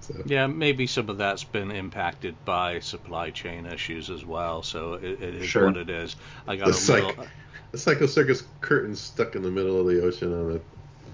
[0.00, 4.62] So Yeah, maybe some of that's been impacted by supply chain issues as well.
[4.62, 5.66] So it, it is Sure.
[5.66, 6.14] what it is.
[6.46, 7.24] I got the a psych, little.
[7.24, 7.26] Uh,
[7.72, 10.60] the Psycho Circus curtain stuck in the middle of the ocean on a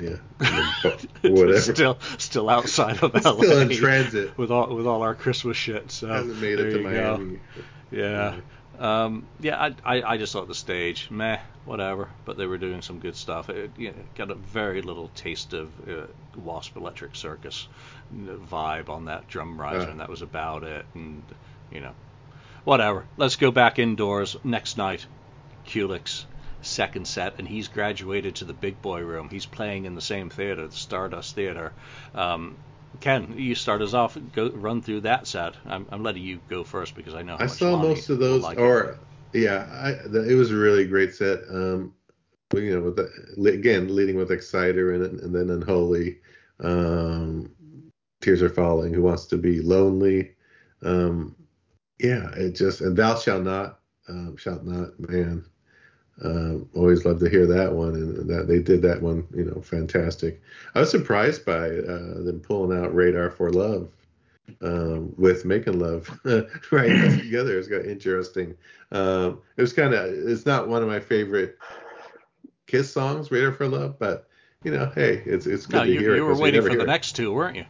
[0.02, 0.16] yeah
[1.22, 1.59] whatever.
[1.61, 3.20] still still outside of LA.
[3.33, 4.37] still in transit.
[4.37, 5.90] with all with all our Christmas shit.
[5.90, 6.90] So Hasn't made it to you go.
[7.16, 7.38] Miami.
[7.90, 8.35] Yeah.
[8.79, 12.09] Um, yeah, I, I, I just thought the stage, meh, whatever.
[12.25, 13.49] But they were doing some good stuff.
[13.51, 16.07] It you know, got a very little taste of uh,
[16.37, 17.69] Wasp Electric Circus
[18.15, 19.91] vibe on that drum riser, Uh.
[19.91, 20.85] and that was about it.
[20.95, 21.23] And
[21.71, 21.93] you know,
[22.65, 23.05] whatever.
[23.17, 25.07] Let's go back indoors next night.
[25.67, 26.27] Kulick's
[26.63, 29.29] second set, and he's graduated to the big boy room.
[29.29, 31.73] He's playing in the same theater, the Stardust Theater.
[32.15, 32.57] Um,
[33.00, 34.16] Ken, you start us off.
[34.33, 35.55] Go run through that set.
[35.66, 38.18] I'm, I'm letting you go first because I know how I saw Lonnie most of
[38.18, 38.61] those, like it.
[38.61, 38.98] or
[39.33, 41.40] yeah, I, the, it was a really great set.
[41.50, 41.94] Um,
[42.55, 46.18] you know, with the, again leading with Exciter and, and then Unholy,
[46.61, 47.50] um,
[48.20, 50.33] Tears Are Falling, Who Wants to Be Lonely,
[50.83, 51.35] um,
[51.98, 55.44] yeah, it just and Thou Shalt Not, um, Shalt Not, man,
[56.22, 59.61] um, always love to hear that one, and that they did that one, you know,
[59.61, 60.40] fantastic.
[60.75, 63.88] I was surprised by uh, them pulling out Radar for Love
[64.61, 66.09] um, with Making Love
[66.70, 67.59] right together.
[67.59, 68.55] It's got interesting.
[68.92, 71.59] Um, it was kind of it's not one of my favorite
[72.66, 74.28] Kiss songs, Radar for Love, but
[74.64, 76.12] you know, hey, it's it's good No, to you, hear.
[76.12, 76.87] it you were waiting for the it.
[76.87, 77.64] next two, weren't you?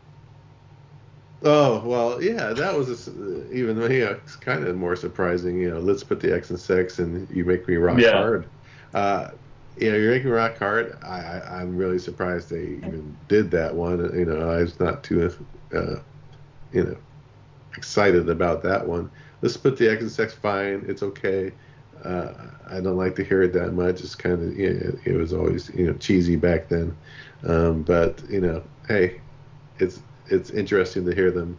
[1.44, 5.58] Oh well, yeah, that was a even you know, it's kind of more surprising.
[5.58, 8.10] You know, let's put the X and sex and you make me rock Yeah.
[8.10, 8.50] hard.
[8.94, 9.30] Uh,
[9.74, 10.96] you know, you're making me rock hard.
[11.02, 13.98] I, I I'm really surprised they even did that one.
[14.16, 15.30] You know, I was not too,
[15.74, 15.96] uh,
[16.72, 16.96] you know,
[17.76, 19.10] excited about that one.
[19.42, 20.34] Let's put the X and sex.
[20.34, 21.54] Fine, it's okay.
[22.04, 22.32] Uh,
[22.68, 24.00] I don't like to hear it that much.
[24.00, 26.98] It's kind of, you know, it was always, you know, cheesy back then.
[27.42, 29.22] Um, but you know, hey,
[29.76, 31.58] it's it's interesting to hear them,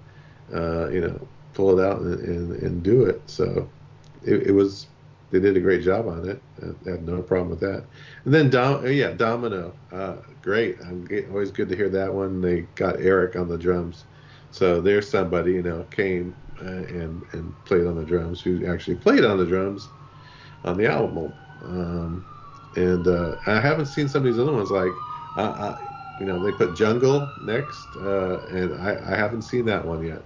[0.53, 3.21] uh, you know, pull it out and, and, and do it.
[3.27, 3.69] So
[4.23, 4.87] it, it, was
[5.31, 6.41] they did a great job on it.
[6.61, 7.83] I had no problem with that.
[8.25, 10.77] And then Dom, yeah, Domino, uh, great.
[10.81, 12.41] I'm always good to hear that one.
[12.41, 14.05] They got Eric on the drums,
[14.51, 18.95] so there's somebody you know came uh, and and played on the drums who actually
[18.95, 19.87] played on the drums
[20.63, 21.33] on the album.
[21.63, 22.25] Um,
[22.75, 24.91] and uh, I haven't seen some of these other ones like.
[25.35, 29.85] Uh, uh you know, they put Jungle next, uh, and I, I haven't seen that
[29.85, 30.21] one yet.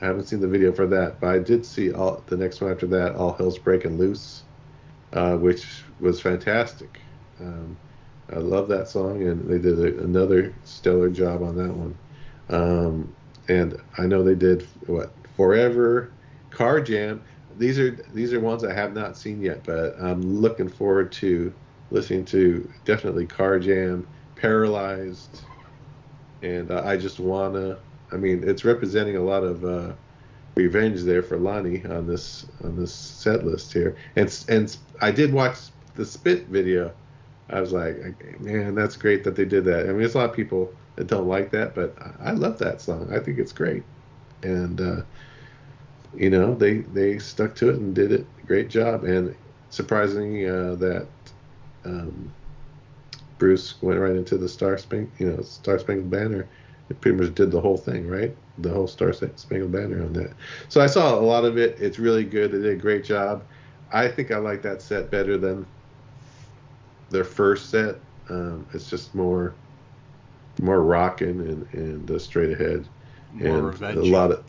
[0.00, 2.70] I haven't seen the video for that, but I did see all the next one
[2.70, 4.42] after that, All Hell's Breaking Loose,
[5.12, 7.00] uh, which was fantastic.
[7.40, 7.76] Um,
[8.32, 11.94] I love that song, and they did a, another stellar job on that one.
[12.48, 13.14] Um,
[13.48, 16.10] and I know they did what Forever,
[16.50, 17.22] Carr Jam.
[17.58, 21.52] These are these are ones I have not seen yet, but I'm looking forward to
[21.90, 24.06] listening to definitely Carr Jam,
[24.40, 25.42] Paralyzed,
[26.42, 27.78] and uh, I just wanna
[28.12, 29.92] I mean, it's representing a lot of uh,
[30.54, 33.96] revenge there for Lonnie on this on this set list here.
[34.16, 35.58] And and I did watch
[35.94, 36.92] the Spit video.
[37.48, 39.86] I was like, man, that's great that they did that.
[39.86, 42.80] I mean, there's a lot of people that don't like that, but I love that
[42.80, 43.12] song.
[43.12, 43.82] I think it's great.
[44.42, 45.02] And uh,
[46.14, 48.26] you know, they they stuck to it and did it.
[48.46, 49.04] Great job.
[49.04, 49.34] And
[49.70, 51.06] surprisingly, uh, that
[51.84, 52.32] um,
[53.40, 56.46] Bruce went right into the Star Spangled, you know, Star Spangled Banner
[56.90, 58.36] it pretty much did the whole thing, right?
[58.58, 60.32] The whole Star Spangled Banner on that.
[60.68, 61.78] So I saw a lot of it.
[61.80, 62.50] It's really good.
[62.50, 63.42] They did a great job.
[63.92, 65.64] I think I like that set better than
[67.08, 67.96] their first set.
[68.28, 69.54] Um, it's just more
[70.60, 72.86] more rocking and, and uh, straight ahead,
[73.32, 74.44] more and a lot of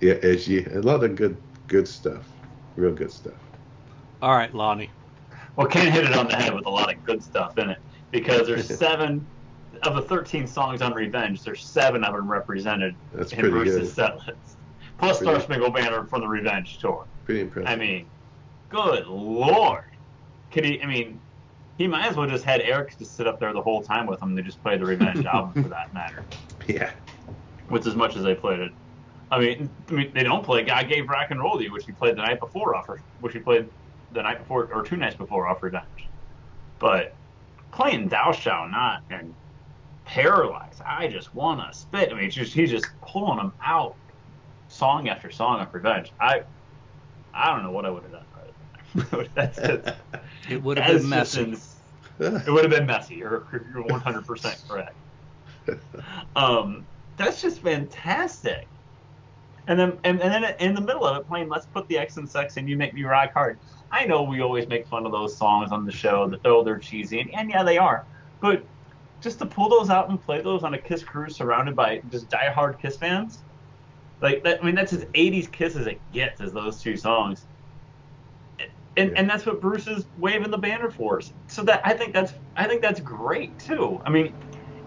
[0.00, 1.36] yeah edgy, a lot of good
[1.68, 2.28] good stuff,
[2.76, 3.34] real good stuff.
[4.20, 4.90] All right, Lonnie.
[5.56, 7.78] Well, can't hit it on the head with a lot of good stuff in it
[8.10, 9.26] because there's seven
[9.82, 13.94] of the 13 songs on Revenge, there's seven of them represented That's in Bruce's good.
[13.94, 14.56] set list.
[14.98, 17.06] Plus pretty, Star Spangled Banner from the Revenge tour.
[17.24, 17.68] Pretty impressive.
[17.68, 18.06] I mean,
[18.68, 19.84] good lord.
[20.50, 20.82] Could he?
[20.82, 21.20] I mean,
[21.76, 24.20] he might as well just had Eric just sit up there the whole time with
[24.20, 24.34] him.
[24.34, 26.24] They just play the Revenge album for that matter.
[26.66, 26.90] Yeah.
[27.70, 28.72] With as much as they played it.
[29.30, 31.84] I mean, I mean, they don't play "God Gave Rock and Roll to You," which
[31.84, 32.88] he played the night before off,
[33.20, 33.68] which he played
[34.12, 36.08] the night before or two nights before off Revenge.
[36.78, 37.14] But
[37.72, 39.34] playing "Thou Shalt Not" and
[40.04, 40.80] paralyzed.
[40.84, 42.10] I just want to spit.
[42.12, 43.94] I mean, just he's just pulling them out,
[44.68, 46.12] song after song of revenge.
[46.20, 46.42] I
[47.34, 48.24] I don't know what I would have done.
[49.34, 49.96] that's just,
[50.48, 51.56] it would have been messy.
[52.18, 53.16] it would have been messy.
[53.16, 54.94] You're, you're 100% correct.
[56.34, 58.66] Um, that's just fantastic.
[59.66, 62.16] And then, and, and then in the middle of it, playing "Let's Put the X
[62.16, 63.58] in Sex" and "You Make Me Rock Hard."
[63.90, 66.78] I know we always make fun of those songs on the show that oh they're
[66.78, 68.04] cheesy, and, and yeah they are.
[68.40, 68.62] But
[69.20, 72.28] just to pull those out and play those on a Kiss cruise surrounded by just
[72.28, 73.38] diehard Kiss fans.
[74.20, 77.46] Like that, I mean, that's as 80s Kiss as it gets, is those two songs.
[78.96, 79.14] And, yeah.
[79.16, 81.20] and that's what Bruce is waving the banner for.
[81.46, 84.00] So that I think that's I think that's great too.
[84.04, 84.34] I mean,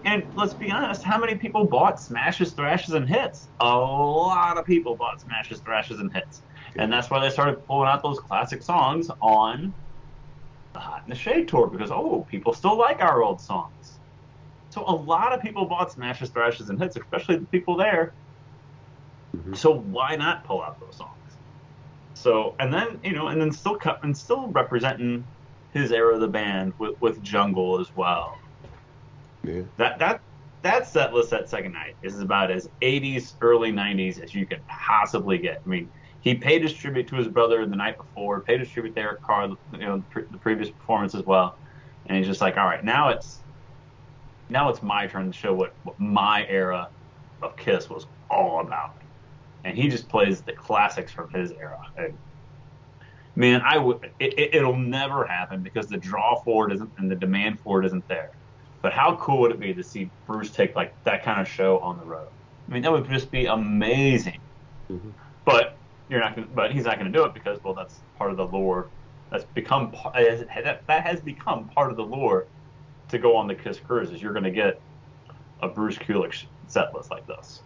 [0.04, 3.48] and let's be honest, how many people bought Smashes, Thrashes, and Hits?
[3.60, 6.42] A lot of people bought Smashes, Thrashes, and Hits.
[6.76, 9.74] And that's why they started pulling out those classic songs on
[10.72, 13.98] the Hot in the Shade tour because oh, people still like our old songs.
[14.70, 18.14] So a lot of people bought smashes, thrashes, and hits, especially the people there.
[19.36, 19.54] Mm-hmm.
[19.54, 21.10] So why not pull out those songs?
[22.14, 25.24] So and then you know, and then still cut and still representing
[25.72, 28.38] his era of the band with, with Jungle as well.
[29.44, 29.62] Yeah.
[29.76, 30.20] That that
[30.62, 34.66] that set list that second night is about as 80s, early 90s as you could
[34.68, 35.60] possibly get.
[35.64, 35.90] I mean,
[36.22, 39.22] he paid his tribute to his brother the night before, paid his tribute to Eric
[39.22, 41.56] Carr, you know, the previous performance as well,
[42.06, 43.40] and he's just like, all right, now it's
[44.48, 46.88] now it's my turn to show what, what my era
[47.42, 48.94] of Kiss was all about.
[49.64, 51.86] And he just plays the classics from his era.
[51.96, 52.16] And
[53.34, 57.16] man, I would it, it'll never happen because the draw for it isn't and the
[57.16, 58.30] demand for it isn't there.
[58.80, 61.78] But how cool would it be to see Bruce take like that kind of show
[61.78, 62.28] on the road?
[62.68, 64.40] I mean, that would just be amazing.
[64.90, 65.10] Mm-hmm.
[65.44, 65.76] But
[66.12, 66.48] you're not going.
[66.54, 68.88] But he's not going to do it because well, that's part of the lore.
[69.30, 72.46] That's become that that has become part of the lore
[73.12, 74.80] to go on the Kiss cruises, you're going to get
[75.60, 77.62] a Bruce Kulick set list like this.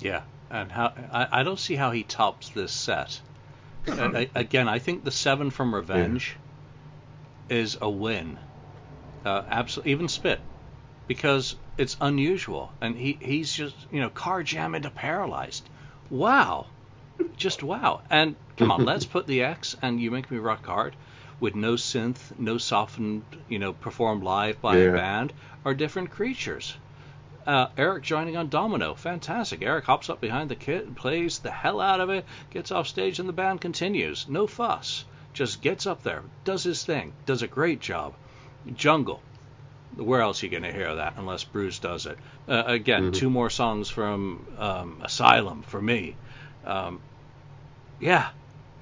[0.00, 3.20] Yeah, and how I, I don't see how he tops this set.
[3.86, 6.36] I, again, I think the seven from Revenge
[7.48, 7.56] yeah.
[7.58, 8.38] is a win.
[9.24, 10.40] Uh, absolutely, even Spit,
[11.06, 15.68] because it's unusual, and he he's just you know Carr jam into paralyzed.
[16.08, 16.66] Wow,
[17.36, 18.02] just wow.
[18.10, 20.94] And come on, let's put the X and you make me rock hard
[21.40, 24.90] with no synth, no softened, you know, performed live by yeah.
[24.90, 25.32] a band,
[25.64, 26.76] are different creatures.
[27.46, 28.94] Uh, Eric joining on Domino.
[28.94, 29.62] Fantastic.
[29.62, 33.18] Eric hops up behind the kit, plays the hell out of it, gets off stage,
[33.18, 34.28] and the band continues.
[34.28, 35.04] No fuss.
[35.32, 38.14] Just gets up there, does his thing, does a great job.
[38.74, 39.22] Jungle.
[39.96, 42.18] Where else are you going to hear that unless Bruce does it?
[42.48, 43.12] Uh, again, mm-hmm.
[43.12, 46.16] two more songs from um, Asylum for me.
[46.64, 47.00] Um,
[48.00, 48.30] yeah,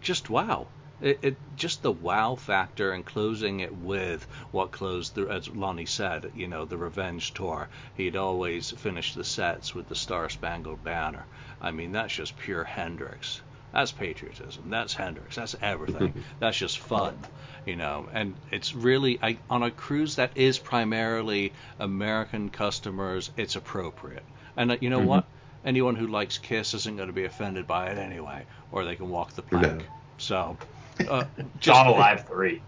[0.01, 0.69] just wow.
[1.01, 5.87] It, it, just the wow factor and closing it with what closed the, as Lonnie
[5.87, 7.69] said, you know, the revenge tour.
[7.97, 11.25] He'd always finish the sets with the Star Spangled Banner.
[11.61, 13.41] I mean, that's just pure Hendrix.
[13.73, 14.71] That's patriotism.
[14.71, 15.37] That's Hendrix.
[15.37, 16.15] That's everything.
[16.41, 17.19] that's just fun,
[17.67, 18.09] you know.
[18.13, 23.31] And it's really I, on a cruise that is primarily American customers.
[23.37, 24.25] It's appropriate.
[24.57, 25.09] And uh, you know mm-hmm.
[25.09, 25.25] what?
[25.65, 29.09] Anyone who likes Kiss isn't going to be offended by it anyway, or they can
[29.09, 29.79] walk the plank.
[29.81, 29.85] No.
[30.19, 30.57] So
[31.09, 31.25] uh,
[31.61, 32.63] just, Alive three.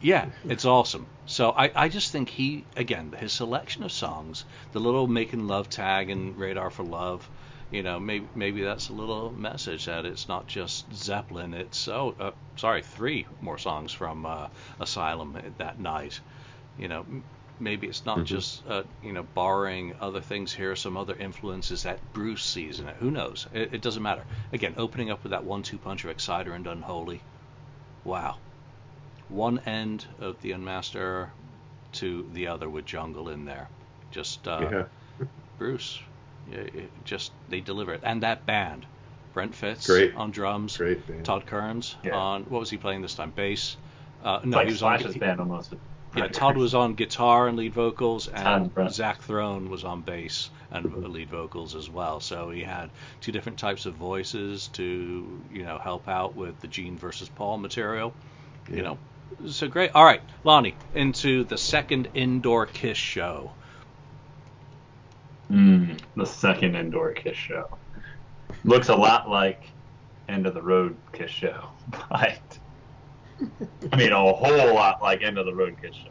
[0.00, 1.06] Yeah, it's awesome.
[1.26, 5.68] So I, I just think he again his selection of songs, the little making love
[5.68, 7.28] tag and Radar for Love,
[7.70, 11.54] you know maybe maybe that's a little message that it's not just Zeppelin.
[11.54, 14.48] It's oh uh, sorry three more songs from uh,
[14.80, 16.20] Asylum that night.
[16.78, 17.06] You know
[17.58, 18.26] maybe it's not mm-hmm.
[18.26, 22.88] just uh, you know borrowing other things here, some other influences that Bruce sees in
[22.88, 22.96] it.
[23.00, 23.46] Who knows?
[23.52, 24.24] It, it doesn't matter.
[24.52, 27.20] Again, opening up with that one-two punch of Exciter and Unholy
[28.06, 28.36] wow.
[29.28, 31.28] One end of the Unmaster
[31.94, 33.68] to the other with Jungle in there.
[34.10, 34.86] Just uh,
[35.20, 35.26] yeah.
[35.58, 36.00] Bruce.
[37.04, 38.86] just they deliver it, and that band.
[39.34, 40.14] Brent Fitz Great.
[40.14, 40.78] on drums.
[40.78, 41.26] Great band.
[41.26, 42.16] Todd Kerns yeah.
[42.16, 43.32] on what was he playing this time?
[43.36, 43.76] Bass.
[44.24, 45.74] Uh, no, like he was Slash's on band almost.
[46.16, 50.94] Yeah, Todd was on guitar and lead vocals, and Zach Throne was on bass and
[51.08, 52.20] lead vocals as well.
[52.20, 52.90] So he had
[53.20, 57.58] two different types of voices to you know help out with the Gene versus Paul
[57.58, 58.14] material.
[58.68, 58.76] Yeah.
[58.76, 58.98] You know,
[59.46, 59.90] so great.
[59.94, 63.52] All right, Lonnie, into the second indoor Kiss show.
[65.50, 67.76] Mm, the second indoor Kiss show
[68.64, 69.62] looks a lot like
[70.28, 71.68] End of the Road Kiss show,
[72.10, 72.58] but
[73.92, 76.10] I mean, a whole lot like End of the Road Kiss show.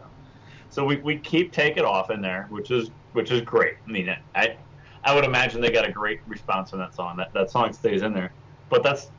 [0.69, 3.75] So we, we keep Take It Off in there, which is which is great.
[3.87, 4.57] I mean, I
[5.03, 7.17] I would imagine they got a great response on that song.
[7.17, 8.31] That that song stays in there,
[8.69, 9.09] but that's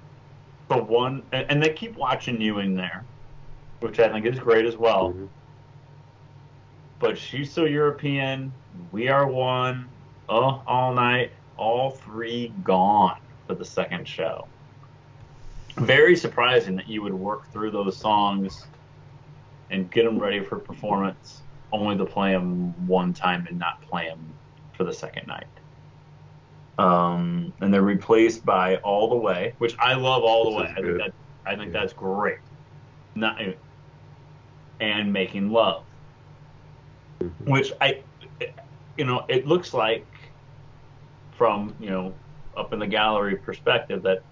[0.68, 3.04] the one, and, and they keep watching you in there,
[3.80, 5.10] which I think is great as well.
[5.10, 5.26] Mm-hmm.
[6.98, 8.52] But she's so European.
[8.92, 9.88] We are one.
[10.28, 11.32] Oh, all night.
[11.56, 14.46] All three gone for the second show
[15.76, 18.66] very surprising that you would work through those songs
[19.70, 24.08] and get them ready for performance only to play them one time and not play
[24.08, 24.32] them
[24.76, 25.46] for the second night.
[26.78, 30.74] Um, and they're replaced by All the Way, which I love All the Way.
[30.76, 31.12] I think that
[31.46, 31.80] I think yeah.
[31.80, 32.38] that's great.
[33.14, 33.40] Not
[34.80, 35.84] and Making Love,
[37.20, 37.50] mm-hmm.
[37.50, 38.02] which I,
[38.98, 40.06] you know, it looks like
[41.36, 42.12] from you know
[42.56, 44.22] up in the gallery perspective that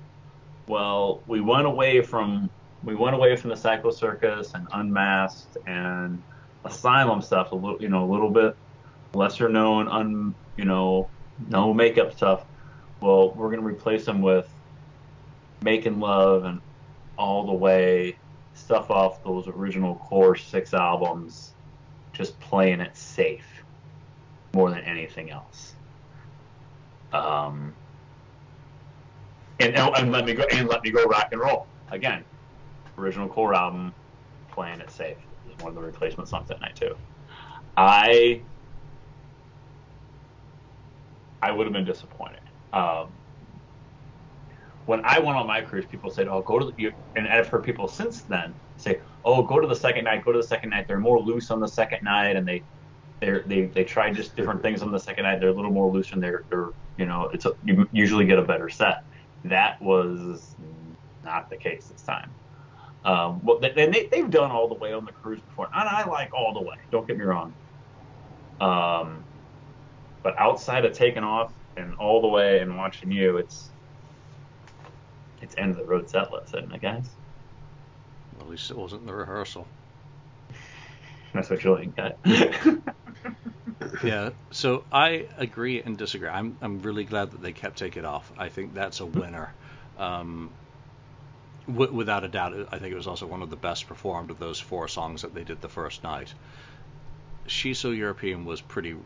[0.67, 2.51] well, we went away from
[2.83, 6.23] we went away from the Psycho Circus and Unmasked and
[6.65, 8.57] Asylum stuff a little, you know, a little bit
[9.15, 11.09] lesser known, un, you know,
[11.49, 12.45] no makeup stuff.
[13.01, 14.49] Well, we're gonna replace them with
[15.62, 16.61] Making Love and
[17.17, 18.17] All the Way
[18.55, 21.55] stuff off those original core six albums,
[22.12, 23.47] just playing it safe
[24.55, 25.75] more than anything else.
[27.12, 27.75] Um,
[29.59, 32.25] and, and let me go and let me go rock and roll again.
[32.99, 33.95] Original core album,
[34.53, 36.95] playing it safe is one of the replacement songs that night too.
[37.77, 38.47] I
[41.43, 42.41] I would have been disappointed.
[42.73, 43.19] Um,
[44.87, 47.63] when I went on my cruise, people said, "Oh, go to the," and I've heard
[47.65, 50.25] people since then say, "Oh, go to the second night.
[50.25, 50.87] Go to the second night.
[50.89, 52.65] They're more loose on the second night, and they
[53.21, 55.41] they they they try just different things on the second night.
[55.41, 58.39] They're a little more loose, and they're they're you know it's a, you usually get
[58.39, 58.97] a better set."
[59.45, 60.55] That was
[61.25, 62.31] not the case this time.
[63.05, 66.07] Um, well, they, they, they've done all the way on the cruise before, and I
[66.07, 66.77] like all the way.
[66.91, 67.53] Don't get me wrong.
[68.61, 69.23] Um,
[70.23, 73.69] but outside of taking off and all the way and watching you, it's
[75.43, 77.05] it's end of the road set list, isn't it, guys?
[78.41, 79.67] At least it wasn't the rehearsal.
[81.35, 82.17] That's what Julian got.
[84.03, 86.28] yeah, so I agree and disagree.
[86.28, 88.30] I'm I'm really glad that they kept Take It Off.
[88.39, 89.53] I think that's a winner.
[89.99, 90.51] Um,
[91.66, 94.39] w- without a doubt, I think it was also one of the best performed of
[94.39, 96.32] those four songs that they did the first night.
[97.47, 98.97] She's So European was pretty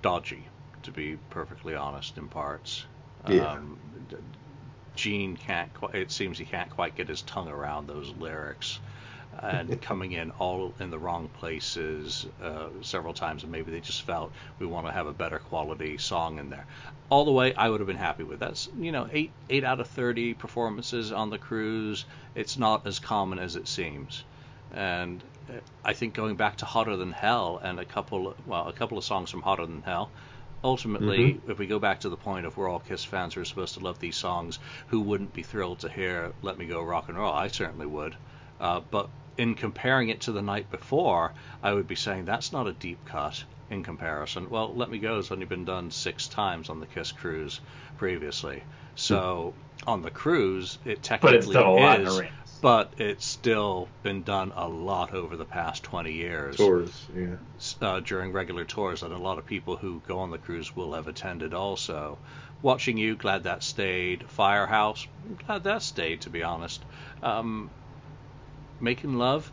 [0.00, 0.46] dodgy,
[0.84, 2.84] to be perfectly honest, in parts.
[3.28, 3.52] Yeah.
[3.52, 3.78] Um,
[4.96, 5.72] Gene can't.
[5.72, 8.78] Quite, it seems he can't quite get his tongue around those lyrics.
[9.40, 14.02] And coming in all in the wrong places uh, several times, and maybe they just
[14.02, 16.66] felt we want to have a better quality song in there.
[17.08, 19.80] All the way, I would have been happy with that's you know eight eight out
[19.80, 22.04] of thirty performances on the cruise.
[22.34, 24.24] It's not as common as it seems,
[24.72, 25.54] and uh,
[25.84, 29.04] I think going back to Hotter Than Hell and a couple well a couple of
[29.04, 30.10] songs from Hotter Than Hell.
[30.64, 31.50] Ultimately, mm-hmm.
[31.50, 33.74] if we go back to the point of we're all Kiss fans who are supposed
[33.74, 37.18] to love these songs, who wouldn't be thrilled to hear "Let Me Go Rock and
[37.18, 37.32] Roll"?
[37.32, 38.14] I certainly would.
[38.60, 39.08] Uh, but
[39.38, 43.04] in comparing it to the night before, I would be saying that's not a deep
[43.04, 44.50] cut in comparison.
[44.50, 47.60] Well, Let Me Go has only been done six times on the Kiss cruise
[47.96, 48.62] previously.
[48.94, 49.54] So
[49.86, 52.22] on the cruise, it technically but is,
[52.60, 56.56] but it's still been done a lot over the past 20 years.
[56.56, 57.36] Tours, yeah.
[57.80, 60.92] Uh, during regular tours, and a lot of people who go on the cruise will
[60.92, 62.18] have attended also.
[62.60, 64.28] Watching you, glad that stayed.
[64.28, 65.08] Firehouse,
[65.46, 66.84] glad that stayed, to be honest.
[67.22, 67.70] Um,
[68.82, 69.50] making love.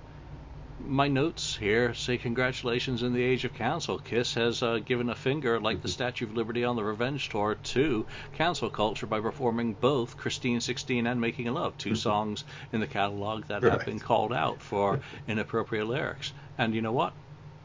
[0.82, 4.00] My notes here say congratulations in the age of cancel.
[4.00, 5.94] Kiss has uh, given a finger, like the mm-hmm.
[5.94, 11.06] Statue of Liberty on the Revenge Tour, to cancel culture by performing both Christine 16
[11.06, 11.96] and Making Love, 2 mm-hmm.
[11.96, 13.74] songs in the catalog that right.
[13.74, 16.32] have been called out for inappropriate lyrics.
[16.58, 17.14] And you know what?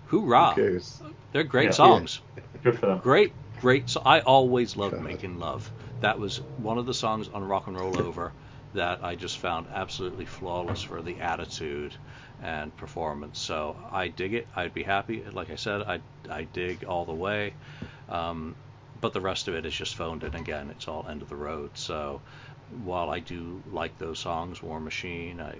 [0.08, 0.54] Hoorah!
[1.32, 2.20] They're great yeah, songs.
[2.36, 2.42] Yeah.
[2.64, 2.98] Good for them.
[2.98, 3.88] Great, great.
[3.88, 5.04] So I always loved God.
[5.04, 5.70] Making Love.
[6.00, 8.32] That was one of the songs on Rock and Roll Over
[8.74, 11.94] that I just found absolutely flawless for the attitude
[12.42, 13.38] and performance.
[13.38, 14.48] So I dig it.
[14.54, 15.24] I'd be happy.
[15.32, 17.54] Like I said, I I dig all the way.
[18.08, 18.54] Um,
[19.00, 20.70] but the rest of it is just phoned in again.
[20.70, 21.70] It's all end of the road.
[21.74, 22.20] So
[22.84, 25.56] while I do like those songs, War Machine, I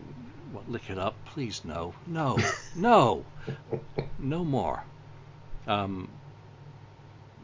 [0.53, 2.39] what, lick it up, please no, no,
[2.77, 3.25] no,
[4.19, 4.85] no more.
[5.67, 6.09] Um,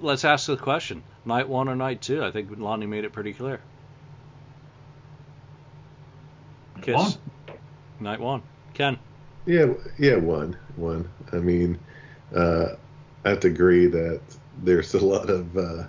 [0.00, 2.24] let's ask the question: night one or night two?
[2.24, 3.60] I think Lonnie made it pretty clear.
[6.80, 6.94] Kiss.
[6.96, 7.12] One.
[8.00, 8.42] Night one.
[8.74, 8.98] Ken.
[9.46, 11.08] Yeah, yeah, one, one.
[11.32, 11.78] I mean,
[12.34, 12.76] uh,
[13.24, 14.20] I have to agree that
[14.62, 15.56] there's a lot of.
[15.56, 15.84] Uh,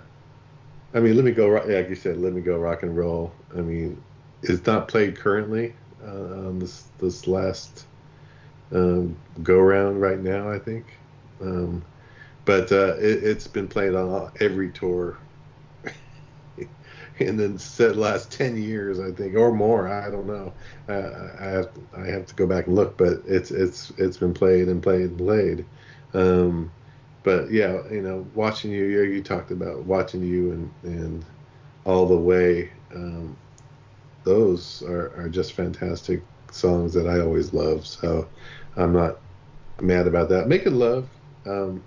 [0.94, 1.48] I mean, let me go.
[1.48, 3.32] Like you said, let me go rock and roll.
[3.56, 4.02] I mean,
[4.42, 5.74] it's not played currently
[6.04, 7.86] uh, on this this last
[8.72, 10.50] um, go round right now.
[10.50, 10.86] I think,
[11.40, 11.84] um,
[12.44, 15.18] but uh, it, has been played on every tour
[17.26, 19.88] in the last 10 years, I think, or more.
[19.88, 20.54] I don't know.
[20.88, 24.16] Uh, I have to, I have to go back and look, but it's it's it's
[24.18, 25.66] been played and played and played.
[26.14, 26.72] Um,
[27.22, 31.26] but yeah, you know, watching you, you talked about watching you and and
[31.84, 32.72] all the way.
[32.94, 33.38] Um,
[34.24, 37.86] those are, are just fantastic songs that I always love.
[37.86, 38.30] So
[38.76, 39.22] I'm not
[39.80, 40.48] mad about that.
[40.48, 41.10] Making love.
[41.46, 41.84] Um,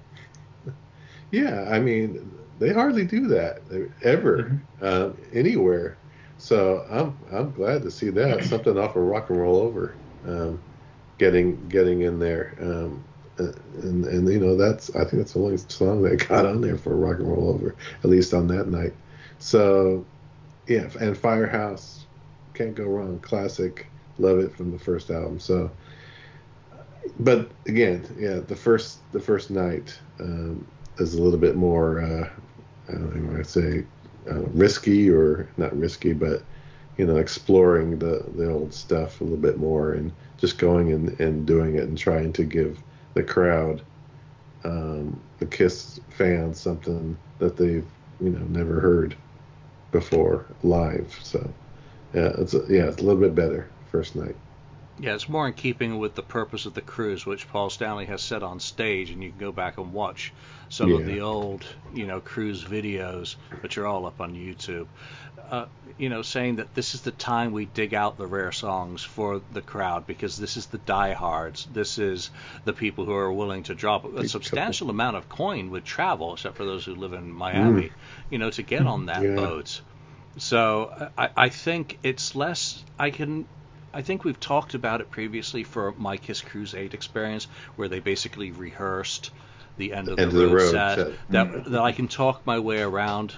[1.31, 3.61] yeah, I mean, they hardly do that
[4.01, 4.57] ever mm-hmm.
[4.81, 5.97] uh, anywhere.
[6.37, 9.95] So I'm I'm glad to see that something off of Rock and Roll Over,
[10.27, 10.61] um,
[11.17, 12.55] getting getting in there.
[12.59, 13.03] Um,
[13.37, 16.77] and and you know that's I think that's the only song that got on there
[16.77, 18.93] for Rock and Roll Over, at least on that night.
[19.39, 20.05] So
[20.67, 22.05] yeah, and Firehouse
[22.53, 23.19] can't go wrong.
[23.19, 23.85] Classic,
[24.17, 25.39] love it from the first album.
[25.39, 25.69] So,
[27.19, 30.65] but again, yeah, the first the first night um,
[30.97, 32.29] is a little bit more uh,
[32.89, 33.85] I don't know, I say
[34.29, 36.47] uh, risky or not risky, but
[36.97, 41.19] you know, exploring the the old stuff a little bit more and just going and,
[41.19, 42.83] and doing it and trying to give
[43.15, 43.85] the crowd,
[44.63, 49.17] um, the Kiss fans, something that they've you know never heard
[49.91, 51.17] before live.
[51.23, 51.55] So
[52.13, 54.37] yeah, it's yeah, it's a little bit better first night.
[54.97, 58.21] Yeah, it's more in keeping with the purpose of the cruise, which Paul Stanley has
[58.21, 60.31] said on stage, and you can go back and watch
[60.69, 60.97] some yeah.
[60.97, 64.87] of the old, you know, cruise videos, which are all up on YouTube.
[65.51, 65.65] Uh,
[65.97, 69.41] you know, saying that this is the time we dig out the rare songs for
[69.53, 71.67] the crowd because this is the diehards.
[71.71, 72.31] This is
[72.63, 76.57] the people who are willing to drop a substantial amount of coin with travel, except
[76.57, 77.91] for those who live in Miami, mm.
[78.29, 79.35] you know, to get on that yeah.
[79.35, 79.81] boat.
[80.37, 82.83] So I, I think it's less.
[82.97, 83.45] I can
[83.95, 88.01] I think we've talked about it previously for my Kiss Cruise 8 experience, where they
[88.01, 89.31] basically rehearsed
[89.77, 91.13] the end of, end the, road of the, road set, set.
[91.29, 91.71] That, mm-hmm.
[91.71, 93.33] that I can talk my way around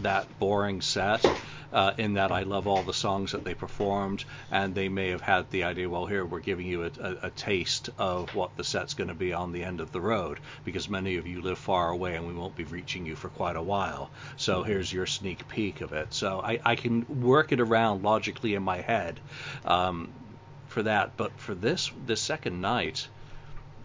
[0.00, 1.24] that boring set.
[1.72, 5.20] Uh, in that I love all the songs that they performed, and they may have
[5.20, 8.64] had the idea, well, here we're giving you a, a, a taste of what the
[8.64, 11.58] set's going to be on the end of the road, because many of you live
[11.58, 14.10] far away and we won't be reaching you for quite a while.
[14.36, 14.70] So mm-hmm.
[14.70, 16.14] here's your sneak peek of it.
[16.14, 19.20] So I, I can work it around logically in my head
[19.64, 20.08] um,
[20.68, 23.08] for that, but for this this second night,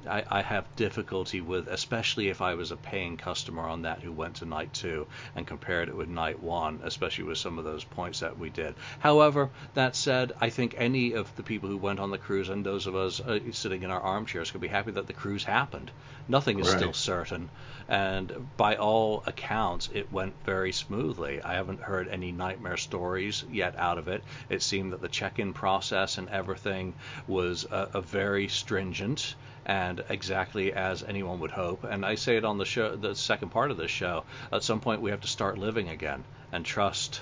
[0.07, 4.11] I, I have difficulty with, especially if I was a paying customer on that who
[4.11, 7.83] went to night two and compared it with night one, especially with some of those
[7.83, 8.75] points that we did.
[8.99, 12.65] However, that said, I think any of the people who went on the cruise and
[12.65, 15.91] those of us uh, sitting in our armchairs could be happy that the cruise happened.
[16.27, 16.77] Nothing is Right.
[16.77, 17.49] still certain,
[17.89, 21.41] and by all accounts, it went very smoothly.
[21.41, 24.23] I haven't heard any nightmare stories yet out of it.
[24.49, 26.93] It seemed that the check-in process and everything
[27.27, 29.35] was uh, a very stringent
[29.71, 31.85] and exactly as anyone would hope.
[31.85, 34.25] And I say it on the show, the second part of this show.
[34.51, 37.21] At some point, we have to start living again and trust,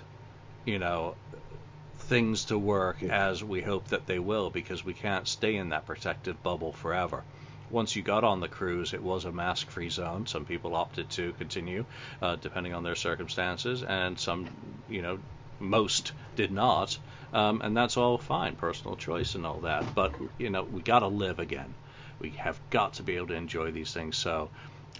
[0.65, 1.13] you know,
[1.99, 5.85] things to work as we hope that they will, because we can't stay in that
[5.85, 7.23] protective bubble forever.
[7.69, 10.25] Once you got on the cruise, it was a mask-free zone.
[10.25, 11.85] Some people opted to continue,
[12.19, 14.47] uh, depending on their circumstances, and some,
[14.89, 15.19] you know,
[15.59, 16.97] most did not.
[17.31, 19.93] Um, and that's all fine, personal choice and all that.
[19.93, 21.75] But you know, we got to live again.
[22.19, 24.17] We have got to be able to enjoy these things.
[24.17, 24.49] So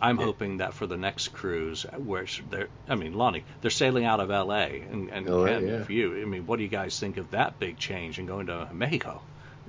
[0.01, 0.26] I'm Yeah.
[0.26, 4.32] hoping that for the next cruise, which they're, I mean, Lonnie, they're sailing out of
[4.32, 4.82] L.A.
[4.89, 5.84] and, and LA, Ken, yeah.
[5.84, 8.47] for you, I mean, what do you guys think of that big change and going
[8.47, 9.22] to Mexico,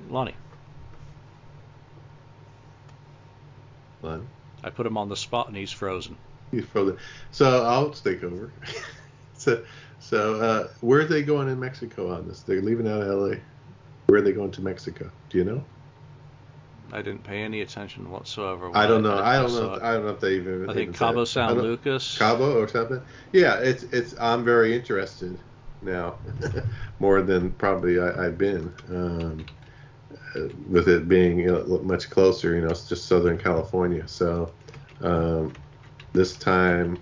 [0.09, 0.37] Lonnie?
[4.03, 4.27] Fun.
[4.63, 6.17] I put him on the spot and he's frozen.
[6.51, 6.97] He's frozen.
[7.33, 8.51] So I'll take over.
[9.35, 9.65] so,
[10.01, 12.41] so uh, where are they going in Mexico on this?
[12.41, 13.37] They're leaving out of LA.
[14.07, 15.11] Where are they going to Mexico?
[15.29, 15.65] Do you know?
[16.93, 18.71] I didn't pay any attention whatsoever.
[18.75, 19.19] I don't know.
[19.19, 19.75] I don't know.
[19.75, 19.83] it.
[19.83, 20.69] I don't know if they even.
[20.69, 22.19] I think said Cabo San Lucas.
[22.19, 23.01] Cabo or something.
[23.33, 24.15] Yeah, it's it's.
[24.21, 25.39] I'm very interested
[25.83, 26.17] now,
[26.99, 28.73] more than probably I, I've been.
[28.89, 29.47] Um,
[30.35, 34.07] uh, with it being you know, much closer, you know, it's just Southern California.
[34.07, 34.53] So
[35.01, 35.53] um,
[36.13, 37.01] this time,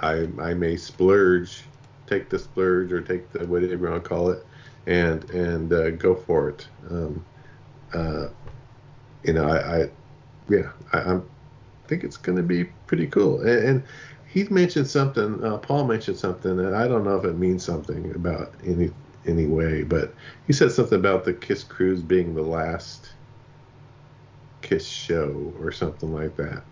[0.00, 1.64] I I may splurge,
[2.06, 4.46] take the splurge or take the whatever you want to call it,
[4.86, 6.66] and and uh, go for it.
[6.90, 7.24] Um,
[7.92, 8.28] uh,
[9.24, 9.90] you know, I, I
[10.48, 11.28] yeah, I, I'm
[11.92, 13.40] think it's going to be pretty cool.
[13.40, 13.84] And, and
[14.26, 15.44] he mentioned something.
[15.44, 18.90] Uh, Paul mentioned something, and I don't know if it means something about any
[19.26, 20.14] any way, but
[20.46, 23.12] he said something about the Kiss Cruise being the last
[24.62, 26.64] Kiss show or something like that.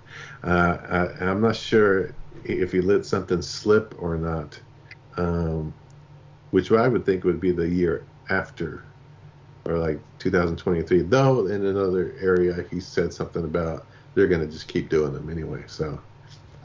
[0.43, 0.79] Uh,
[1.21, 2.13] I, I'm not sure
[2.45, 4.59] if he let something slip or not,
[5.17, 5.73] um,
[6.51, 8.83] which I would think would be the year after.
[9.67, 11.03] Or like 2023.
[11.03, 15.29] Though in another area, he said something about they're going to just keep doing them
[15.31, 15.63] anyway.
[15.67, 16.01] So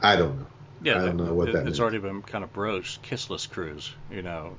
[0.02, 0.46] I don't know.
[0.82, 1.80] Yeah, I don't know what it- that it's means.
[1.80, 3.02] already been kind of broached.
[3.02, 4.54] Kissless cruise, you know.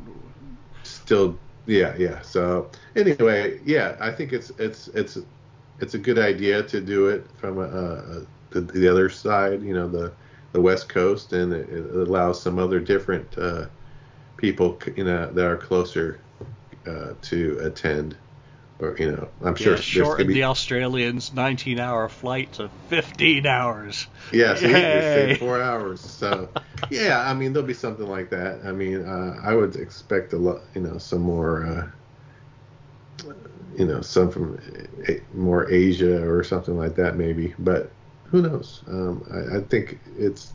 [0.84, 2.22] Still, yeah, yeah.
[2.22, 5.18] So anyway, yeah, I think it's it's it's
[5.80, 8.22] it's a good idea to do it from a, a,
[8.52, 10.12] the, the other side, you know, the
[10.54, 13.66] the West Coast, and it, it allows some other different uh,
[14.38, 16.20] people, you know, that are closer
[16.88, 18.16] uh, to attend.
[18.80, 24.08] Or you know, I'm sure yeah, there's be the Australians' 19-hour flight to 15 hours.
[24.32, 26.00] Yeah, they four hours.
[26.00, 26.50] So,
[26.92, 28.60] yeah, I mean, there'll be something like that.
[28.66, 31.88] I mean, uh, I would expect a lot, you know, some more, uh,
[33.76, 34.60] you know, some from
[35.10, 37.56] a, more Asia or something like that, maybe.
[37.58, 37.92] But
[38.26, 38.84] who knows?
[38.88, 40.54] Um, I, I think it's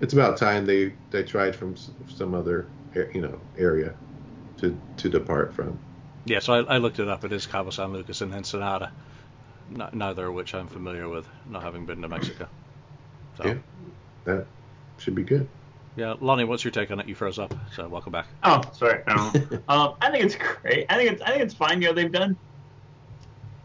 [0.00, 1.76] it's about time they they tried from
[2.08, 3.94] some other, you know, area
[4.58, 5.78] to to depart from.
[6.26, 7.24] Yeah, so I, I looked it up.
[7.24, 8.92] It is Cabo San Lucas and Ensenada,
[9.70, 12.48] n- neither of which I'm familiar with, not having been to Mexico.
[13.36, 13.54] So, Yeah.
[14.24, 14.48] That
[14.98, 15.48] should be good.
[15.94, 17.06] yeah, Lonnie, what's your take on it?
[17.06, 18.26] You froze up, so welcome back.
[18.42, 19.04] Oh, sorry.
[19.06, 19.12] I
[19.68, 20.86] um, I think it's great.
[20.90, 21.80] I think it's I think it's fine.
[21.80, 22.36] You know, they've done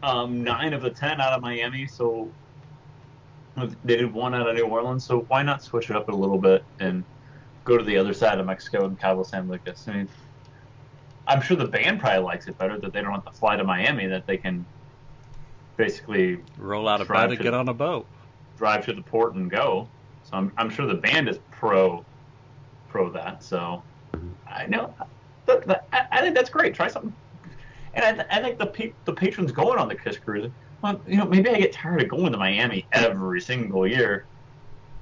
[0.03, 2.35] um, nine of the ten out of Miami, so
[3.83, 5.07] they did one out of New Orleans.
[5.07, 7.05] So why not switch it up a little bit and
[7.65, 9.85] go to the other side of Mexico and Cabo San Lucas?
[9.87, 10.09] I mean,
[11.27, 13.63] I'm sure the band probably likes it better that they don't have to fly to
[13.63, 14.07] Miami.
[14.07, 14.65] That they can
[15.77, 18.07] basically Roll out of Drive bed and to get the- on a boat.
[18.57, 19.87] drive to the port and go.
[20.23, 22.05] So I'm, I'm sure the band is pro
[22.89, 23.43] pro that.
[23.43, 23.83] So
[24.47, 24.93] I know
[25.47, 26.73] look, that- I, I think that's great.
[26.73, 27.13] Try something.
[27.93, 30.49] And I, th- I think the pe- the patrons going on the Kiss cruise,
[30.81, 34.27] well, you know, maybe I get tired of going to Miami every single year.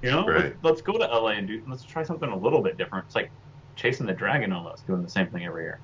[0.02, 0.56] You know, Right.
[0.64, 1.62] Let, us go to LA and do.
[1.68, 3.06] Let's try something a little bit different.
[3.06, 3.32] It's like
[3.76, 5.82] chasing the dragon almost, doing the same thing every year.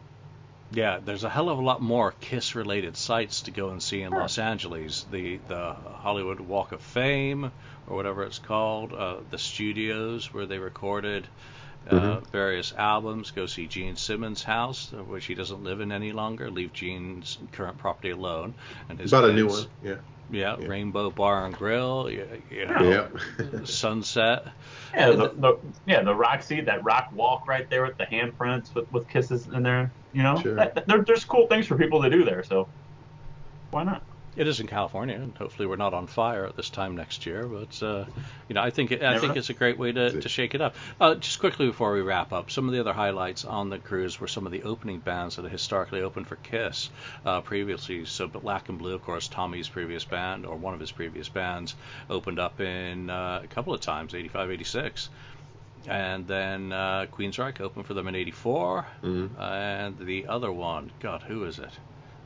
[0.71, 4.01] Yeah, there's a hell of a lot more Kiss related sites to go and see
[4.01, 5.05] in Los Angeles.
[5.11, 7.51] The the Hollywood Walk of Fame
[7.87, 11.27] or whatever it's called, uh, the studios where they recorded
[11.87, 12.27] uh, Mhm.
[12.31, 13.29] various albums.
[13.29, 16.49] Go see Gene Simmons' house, uh, which he doesn't live in any longer.
[16.49, 18.55] Leave Gene's current property alone.
[18.89, 19.65] And his About a new one.
[19.83, 19.97] Yeah.
[20.29, 20.67] Yeah, Yeah.
[20.67, 22.09] Rainbow Bar and Grill.
[22.09, 23.09] You, you know,
[23.39, 23.67] Yep.
[23.67, 24.47] Sunset.
[24.93, 28.91] Yeah, the, the yeah the Roxy, that rock walk right there with the handprints with,
[28.91, 29.91] with kisses in there.
[30.13, 30.55] You know, Sure.
[30.55, 32.43] that, that- there, there's cool things for people to do there.
[32.43, 32.67] So
[33.71, 34.03] why not?
[34.35, 37.45] It is in California, and hopefully we're not on fire at this time next year.
[37.45, 38.05] But uh,
[38.49, 40.61] you know, I think it, I think it's a great way to, to shake it
[40.61, 40.75] up.
[40.99, 44.19] Uh, just quickly before we wrap up, some of the other highlights on the cruise
[44.19, 46.89] were some of the opening bands that historically opened for Kiss
[47.25, 48.05] uh, previously.
[48.05, 51.75] So, Black and Blue, of course, Tommy's previous band or one of his previous bands
[52.09, 55.09] opened up in uh, a couple of times, 85, 86
[55.87, 59.39] and then uh, Queensryche opened for them in '84, mm-hmm.
[59.39, 61.69] and the other one, God, who is it?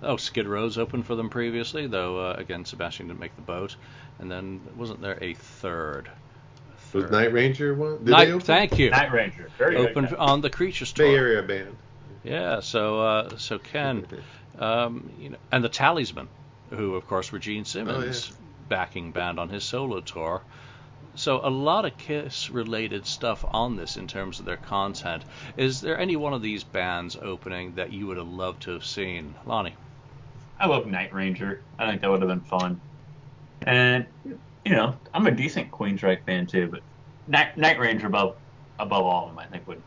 [0.01, 3.75] Oh, Skid Row's opened for them previously, though uh, again Sebastian didn't make the boat.
[4.19, 6.09] And then wasn't there a third?
[6.77, 7.03] third.
[7.03, 7.97] Was Night Ranger one?
[7.97, 8.89] Did Night, thank you.
[8.89, 11.05] Night Ranger, very opened on the Creatures tour.
[11.05, 11.75] Bay Area band.
[12.23, 14.05] Yeah, so uh, so Ken,
[14.59, 16.27] um, you know, and the Talisman,
[16.69, 18.45] who of course were Gene Simmons' oh, yeah.
[18.69, 20.41] backing band on his solo tour.
[21.15, 25.23] So a lot of Kiss related stuff on this in terms of their content.
[25.57, 28.85] Is there any one of these bands opening that you would have loved to have
[28.85, 29.75] seen, Lonnie?
[30.59, 31.63] I love Night Ranger.
[31.77, 32.81] I think that would have been fun.
[33.65, 36.81] And you know, I'm a decent Queensryche fan too, but
[37.27, 38.35] Night, Night Ranger above
[38.77, 39.83] above all of them, I think would,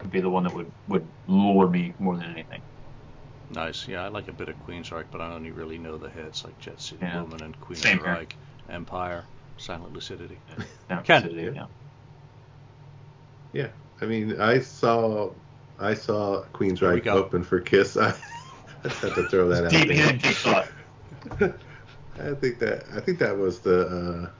[0.00, 2.62] would be the one that would would lure me more than anything.
[3.48, 6.44] Nice, yeah, I like a bit of Queensryche, but I only really know the hits
[6.44, 7.22] like Jet City yeah.
[7.22, 8.36] Woman and Queen Same of the Reich,
[8.68, 9.24] Empire,
[9.56, 10.40] Silent Lucidity.
[10.90, 11.02] Yeah.
[11.02, 11.22] Ken.
[11.22, 11.66] Lucidity, yeah.
[13.52, 13.68] Yeah,
[14.00, 15.34] I mean, I saw
[15.78, 17.96] I saw Queensryche open for Kiss.
[17.96, 18.14] I, I
[18.88, 19.70] just had to throw that out.
[19.70, 19.88] Deep
[21.38, 21.54] there.
[22.18, 24.30] I think that I think that was the uh,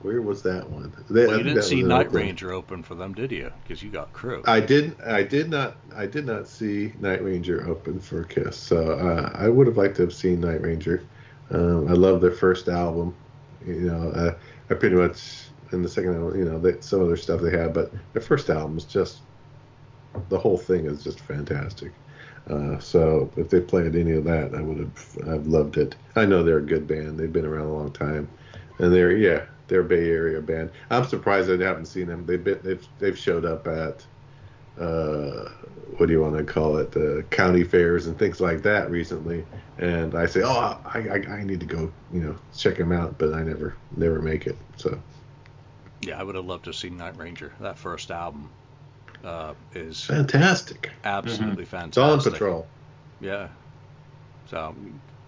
[0.00, 0.92] where was that one?
[1.08, 3.50] They, well, you didn't see Night Ranger open for them, did you?
[3.62, 4.42] Because you got Crew.
[4.46, 5.00] I did.
[5.00, 5.76] I did not.
[5.96, 8.56] I did not see Night Ranger open for Kiss.
[8.56, 11.04] So uh, I would have liked to have seen Night Ranger.
[11.50, 13.14] Um, I love their first album.
[13.66, 14.34] You know, uh,
[14.70, 17.72] I pretty much in the second album, you know, they, some other stuff they had,
[17.74, 19.20] but their first album is just
[20.28, 21.92] the whole thing is just fantastic.
[22.48, 25.96] Uh, so if they played any of that, I would have I've loved it.
[26.14, 27.18] I know they're a good band.
[27.18, 28.28] They've been around a long time,
[28.78, 30.70] and they're yeah they're a Bay Area band.
[30.90, 32.26] I'm surprised I haven't seen them.
[32.26, 34.04] They've been they've they've showed up at
[34.78, 35.48] uh,
[35.96, 39.46] what do you want to call it the county fairs and things like that recently,
[39.78, 43.16] and I say oh I, I I need to go you know check them out,
[43.16, 44.58] but I never never make it.
[44.76, 45.00] So
[46.02, 48.50] yeah, I would have loved to see Night Ranger that first album
[49.24, 50.90] uh, is fantastic.
[51.02, 51.76] Absolutely mm-hmm.
[51.76, 51.94] fantastic.
[51.94, 52.66] Dawn Patrol.
[53.20, 53.48] Yeah.
[54.50, 54.74] So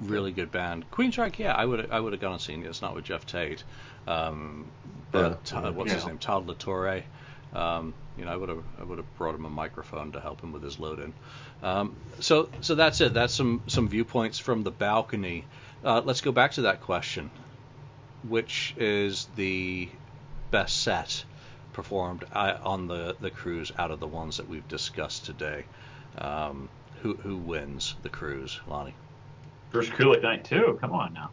[0.01, 0.91] really good band.
[0.91, 2.69] Queensryche, yeah, I would I would have gone and seen it.
[2.69, 3.65] It's not with Geoff Tate,
[4.07, 4.67] um,
[5.11, 5.97] but uh, what's yeah.
[5.97, 6.19] his name?
[6.19, 7.03] Todd La Torre.
[7.55, 10.43] Um, you know, I would have I would have brought him a microphone to help
[10.43, 11.15] him with his load in.
[11.63, 13.15] Um, so so that's it.
[13.15, 15.45] That's some some viewpoints from the balcony.
[15.85, 17.31] Uh, let's go back to that question.
[18.29, 19.89] Which is the
[20.51, 21.25] best set
[21.77, 25.64] performed uh, on the, the cruise out of the ones that we've discussed today.
[26.16, 26.70] Um,
[27.03, 28.95] who who wins the cruise, Lonnie?
[29.70, 30.79] Bruce Kulick night two.
[30.81, 31.31] Come on now.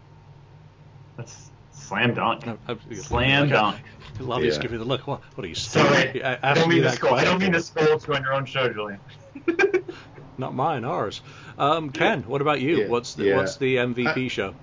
[1.16, 2.46] That's slam dunk.
[2.46, 2.58] No,
[2.92, 3.78] slam dunk.
[4.20, 4.62] Lonnie's yeah.
[4.62, 5.08] giving me the look.
[5.08, 7.14] What, what are you Sorry, I don't mean to scold.
[7.20, 9.00] I don't mean to scold you on your own show, Julian.
[10.38, 11.22] Not mine, ours.
[11.58, 12.82] Um, Ken, what about you?
[12.82, 13.38] Yeah, what's the yeah.
[13.38, 14.54] what's the MVP I, show?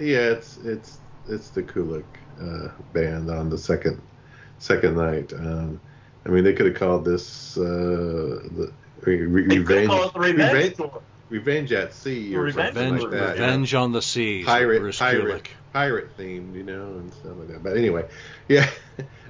[0.00, 0.98] Yeah, it's it's
[1.28, 2.04] it's the Kulick
[2.40, 4.00] uh, band on the second
[4.64, 5.32] second night.
[5.32, 5.80] Um,
[6.26, 10.80] I mean, they could have called this uh, the re- revenge, revenge,
[11.28, 13.32] revenge, at sea or revenge, something like that.
[13.32, 14.42] Revenge on the sea.
[14.42, 17.62] Pirate, Bruce pirate, pirate themed, you know, and stuff like that.
[17.62, 18.08] But anyway,
[18.48, 18.68] yeah.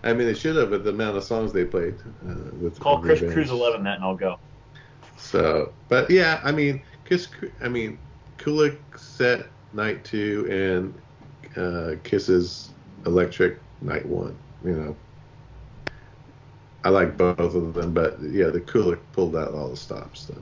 [0.04, 1.94] I mean, they should have with the amount of songs they played.
[2.28, 4.38] Uh, with Call Chris Cruise Eleven that, and I'll go.
[5.16, 7.28] So, but yeah, I mean, Kiss.
[7.60, 7.98] I mean,
[8.38, 12.70] Kulick set night two and uh, Kisses
[13.04, 14.36] Electric night one.
[14.64, 14.96] You know,
[16.84, 20.26] I like both of them, but yeah, the Kulick pulled out all the stops.
[20.28, 20.34] So.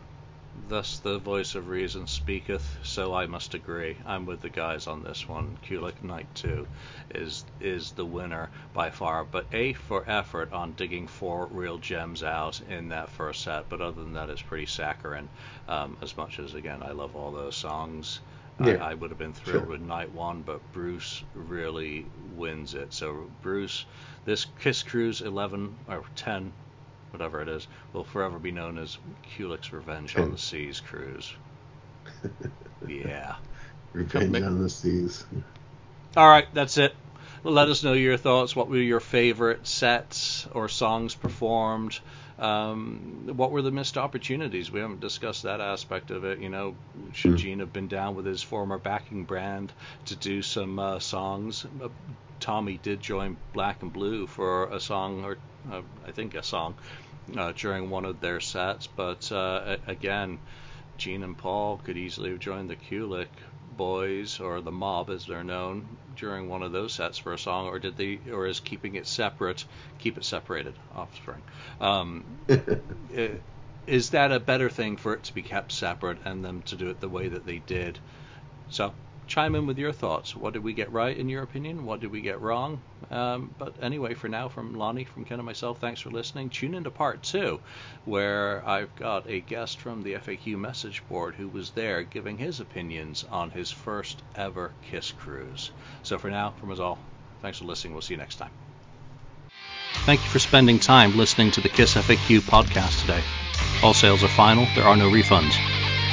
[0.69, 3.97] Thus the voice of reason speaketh, so I must agree.
[4.05, 5.57] I'm with the guys on this one.
[5.65, 6.67] Kulick Night 2
[7.15, 12.25] is is the winner by far, but A for effort on digging four real gems
[12.25, 13.69] out in that first set.
[13.69, 15.29] But other than that, it's pretty saccharine.
[15.69, 18.21] Um, as much as again, I love all those songs.
[18.61, 18.85] Yeah.
[18.85, 19.71] I, I, would have been thrilled sure.
[19.71, 22.93] with Night One, but Bruce really wins it.
[22.93, 23.87] So Bruce
[24.25, 26.53] this Kiss Cruise 11 or 10,
[27.11, 28.99] whatever it is, will forever be known as
[29.37, 31.33] Kulick's Revenge on the Seas cruise.
[32.87, 33.37] yeah.
[33.93, 35.25] Revenge on the Seas.
[36.17, 36.95] All right, that's it.
[37.45, 38.55] Let us know your thoughts.
[38.55, 41.99] What were your favorite sets or songs performed?
[42.43, 44.73] Um, what were the missed opportunities?
[44.73, 46.41] We haven't discussed that aspect of it.
[46.41, 46.75] You know,
[47.13, 47.39] should mm.
[47.39, 49.73] Gene have been down with his former backing brand
[50.07, 51.65] to do some uh, songs?
[51.81, 51.89] Uh,
[52.41, 55.39] Tommy did join Black and Blue for a song, or
[55.71, 56.75] uh, I think a song,
[57.37, 58.89] uh, during one of their sets.
[58.89, 60.41] But uh, again,
[60.99, 63.29] Gene and Paul could easily have joined the Kulick
[63.77, 67.67] Boys or the Mob, as they're known, during one of those sets for a song,
[67.67, 69.65] or did they, or is keeping it separate,
[69.99, 71.43] keep it separated, Offspring?
[71.81, 72.39] Um,
[73.87, 76.89] is that a better thing for it to be kept separate and them to do
[76.91, 77.99] it the way that they did?
[78.69, 78.95] So
[79.33, 80.37] chime in with your thoughts.
[80.37, 81.87] What did we get right in your opinion?
[81.87, 82.83] What did we get wrong?
[83.11, 86.51] Um, but anyway, for now, from Lonnie, from Ken, and myself, thanks for listening.
[86.51, 87.59] Tune into part two,
[88.05, 92.61] where I've got a guest from the FAQ message board who was there giving his
[92.61, 95.71] opinions on his first ever Kiss cruise.
[96.03, 96.99] So for now, from us all,
[97.41, 97.95] thanks for listening.
[97.95, 98.51] We'll see you next time.
[100.05, 103.23] Thank you for spending time listening to the Kiss FAQ podcast today.
[103.83, 105.82] All sales are final, there are no refunds.